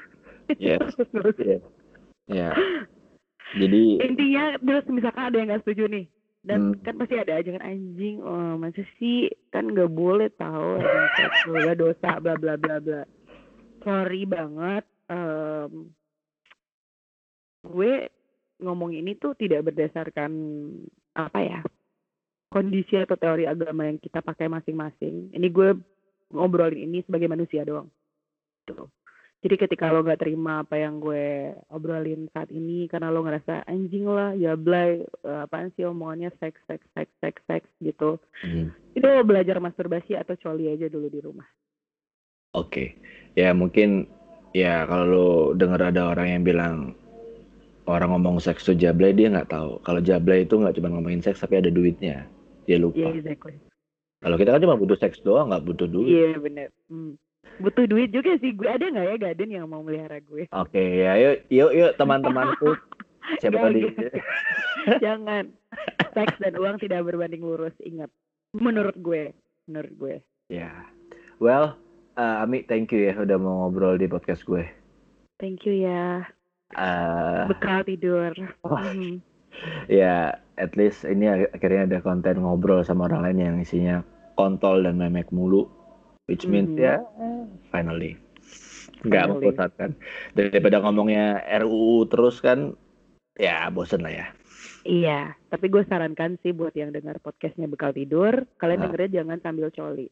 Yes. 0.61 0.81
Terus 1.13 1.35
Iya. 1.39 1.59
Ya. 2.29 2.49
Jadi 3.53 4.01
intinya 4.01 4.57
terus 4.57 4.85
misalkan 4.89 5.23
ada 5.29 5.37
yang 5.37 5.47
nggak 5.53 5.63
setuju 5.65 5.85
nih 5.85 6.05
dan 6.43 6.75
Hmm. 6.75 6.81
kan 6.83 6.99
pasti 6.99 7.15
ada 7.15 7.39
aja 7.39 7.49
kan 7.55 7.63
anjing 7.63 8.19
oh 8.19 8.59
masa 8.59 8.83
sih? 8.99 9.29
Kan 9.53 9.71
nggak 9.71 9.93
boleh 9.93 10.27
tahu 10.35 10.81
bla 11.53 11.73
dosa 11.77 12.09
bla 12.19 12.33
bla 12.35 12.57
bla 12.57 12.77
bla. 12.81 13.01
Sorry 13.85 14.25
banget 14.25 14.83
em, 15.07 15.93
gue 17.63 17.93
ngomong 18.59 18.91
ini 18.91 19.15
tuh 19.15 19.37
tidak 19.39 19.71
berdasarkan 19.71 20.31
apa 21.13 21.39
ya 21.39 21.59
kondisi 22.49 22.97
atau 22.97 23.17
teori 23.17 23.45
agama 23.49 23.85
yang 23.85 23.97
kita 24.01 24.21
pakai 24.21 24.49
masing-masing. 24.49 25.29
Ini 25.33 25.47
gue 25.49 25.77
ngobrolin 26.33 26.89
ini 26.89 27.05
sebagai 27.05 27.29
manusia 27.29 27.61
doang. 27.63 27.87
Tuh 28.65 28.89
jadi 29.43 29.55
ketika 29.63 29.85
lo 29.93 29.99
nggak 30.05 30.21
terima 30.23 30.51
apa 30.63 30.75
yang 30.83 30.95
gue 31.03 31.51
obrolin 31.75 32.21
saat 32.33 32.49
ini 32.59 32.87
karena 32.91 33.07
lo 33.13 33.19
ngerasa 33.25 33.53
anjing 33.71 34.05
lah 34.07 34.31
ya 34.43 34.51
blay 34.65 35.03
eh, 35.29 35.39
apaan 35.45 35.69
sih 35.75 35.83
omongannya 35.91 36.29
seks 36.41 36.59
seks 36.69 36.85
seks 36.95 37.13
seks 37.21 37.41
seks 37.49 37.69
gitu 37.87 38.15
hmm, 38.43 38.69
itu 38.97 39.05
lo 39.05 39.23
belajar 39.29 39.57
masturbasi 39.65 40.11
atau 40.21 40.35
coli 40.43 40.65
aja 40.73 40.87
dulu 40.93 41.07
di 41.15 41.19
rumah 41.27 41.47
oke. 42.57 42.85
Ya 43.39 43.49
mungkin 43.53 44.05
ya 44.53 44.85
kalau 44.89 45.05
lu 45.09 45.27
denger 45.59 45.81
ada 45.93 46.01
orang 46.13 46.27
yang 46.33 46.43
bilang 46.45 46.75
orang 47.89 48.09
ngomong 48.15 48.37
seks 48.45 48.65
tuh 48.67 48.75
jablay 48.77 49.11
dia 49.17 49.27
nggak 49.33 49.49
tahu. 49.51 49.71
Kalau 49.85 50.01
jablay 50.03 50.45
itu 50.45 50.55
nggak 50.61 50.75
cuma 50.77 50.89
ngomongin 50.93 51.21
seks 51.25 51.41
tapi 51.43 51.59
ada 51.61 51.69
duitnya. 51.73 52.27
Dia 52.67 52.77
lupa. 52.79 52.95
iya 52.97 53.09
exactly 53.17 53.53
Kalau 54.23 54.35
kita 54.39 54.49
kan 54.55 54.61
cuma 54.63 54.79
butuh 54.81 54.97
seks 54.97 55.19
doang, 55.25 55.51
nggak 55.51 55.63
butuh 55.67 55.87
duit. 55.95 56.17
iya 56.17 56.37
bener 56.43 56.69
Hmm. 56.89 57.11
Butuh 57.55 57.85
duit 57.85 58.09
juga 58.09 58.33
sih 58.37 58.51
gue 58.51 58.65
ada 58.65 58.83
nggak 58.83 59.05
ya 59.05 59.15
Gaden 59.21 59.51
yang 59.51 59.65
mau 59.65 59.79
melihara 59.79 60.17
gue 60.19 60.49
Oke, 60.49 60.81
ya 60.99 61.13
yuk 61.15 61.45
yuk 61.47 61.71
yuk 61.71 61.91
teman-temanku. 61.95 62.73
Siapa 63.39 63.55
tadi? 63.61 63.87
jangan 64.99 65.47
seks 66.11 66.35
dan 66.37 66.53
uang 66.53 66.75
tidak 66.77 67.03
berbanding 67.03 67.39
lurus 67.39 67.71
ingat 67.79 68.11
menurut 68.53 68.95
gue 68.95 69.31
menurut 69.65 69.93
gue 69.95 70.15
Ya. 70.47 70.69
Well, 71.39 71.79
uh, 72.13 72.43
Ami, 72.43 72.61
thank 72.61 72.91
you 72.91 72.99
ya 73.01 73.15
udah 73.15 73.37
mau 73.37 73.63
ngobrol 73.63 73.95
di 73.95 74.05
podcast 74.05 74.43
gue. 74.43 74.67
thank 75.37 75.63
you 75.63 75.73
ya 75.79 76.27
Uh, 76.73 77.45
bekal 77.47 77.85
tidur 77.85 78.33
Wah. 78.61 78.81
Mhm. 78.83 79.21
ya, 79.85 80.33
at 80.57 80.73
least 80.73 81.05
ini 81.05 81.29
ak- 81.29 81.53
akhirnya 81.53 81.85
ada 81.85 81.97
konten 82.01 82.41
ngobrol 82.41 82.81
sama 82.81 83.05
orang 83.05 83.21
lain 83.23 83.39
yang 83.39 83.55
isinya 83.57 84.01
kontol 84.33 84.81
dan 84.81 84.97
memek 84.97 85.29
mulu. 85.29 85.69
Which 86.25 86.47
means 86.47 86.71
Mhm. 86.71 86.79
ya, 86.79 87.03
finally. 87.67 88.15
Nggak 89.03 89.25
membosankan. 89.35 89.91
Daripada 90.31 90.79
ngomongnya 90.79 91.43
RUU 91.59 92.07
terus 92.07 92.39
kan, 92.39 92.79
ya 93.35 93.67
bosen 93.67 93.99
lah 93.99 94.13
ya. 94.13 94.27
Iya, 94.83 95.35
tapi 95.47 95.71
gue 95.71 95.83
sarankan 95.87 96.35
sih 96.43 96.51
buat 96.51 96.75
yang 96.75 96.91
dengar 96.91 97.19
podcastnya 97.23 97.67
bekal 97.71 97.95
tidur, 97.95 98.43
kalian 98.59 98.83
Ah. 98.83 98.83
dengernya 98.87 99.23
jangan 99.23 99.39
sambil 99.39 99.71
coli. 99.71 100.07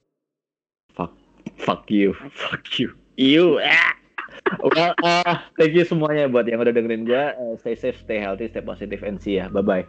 Fuck, 0.95 1.15
fuck 1.59 1.87
you, 1.91 2.15
fuck 2.35 2.63
you. 2.79 2.91
You, 3.19 3.59
ah. 3.63 3.95
Well, 4.63 4.95
uh, 5.03 5.43
thank 5.59 5.75
you 5.75 5.83
semuanya 5.83 6.31
buat 6.31 6.47
yang 6.47 6.63
udah 6.63 6.71
dengerin 6.71 7.03
gue. 7.03 7.23
Uh, 7.35 7.55
stay 7.59 7.75
safe, 7.75 7.99
stay 7.99 8.19
healthy, 8.19 8.47
stay 8.47 8.63
positive, 8.63 9.03
and 9.03 9.19
see 9.19 9.39
ya. 9.39 9.51
Bye-bye. 9.51 9.83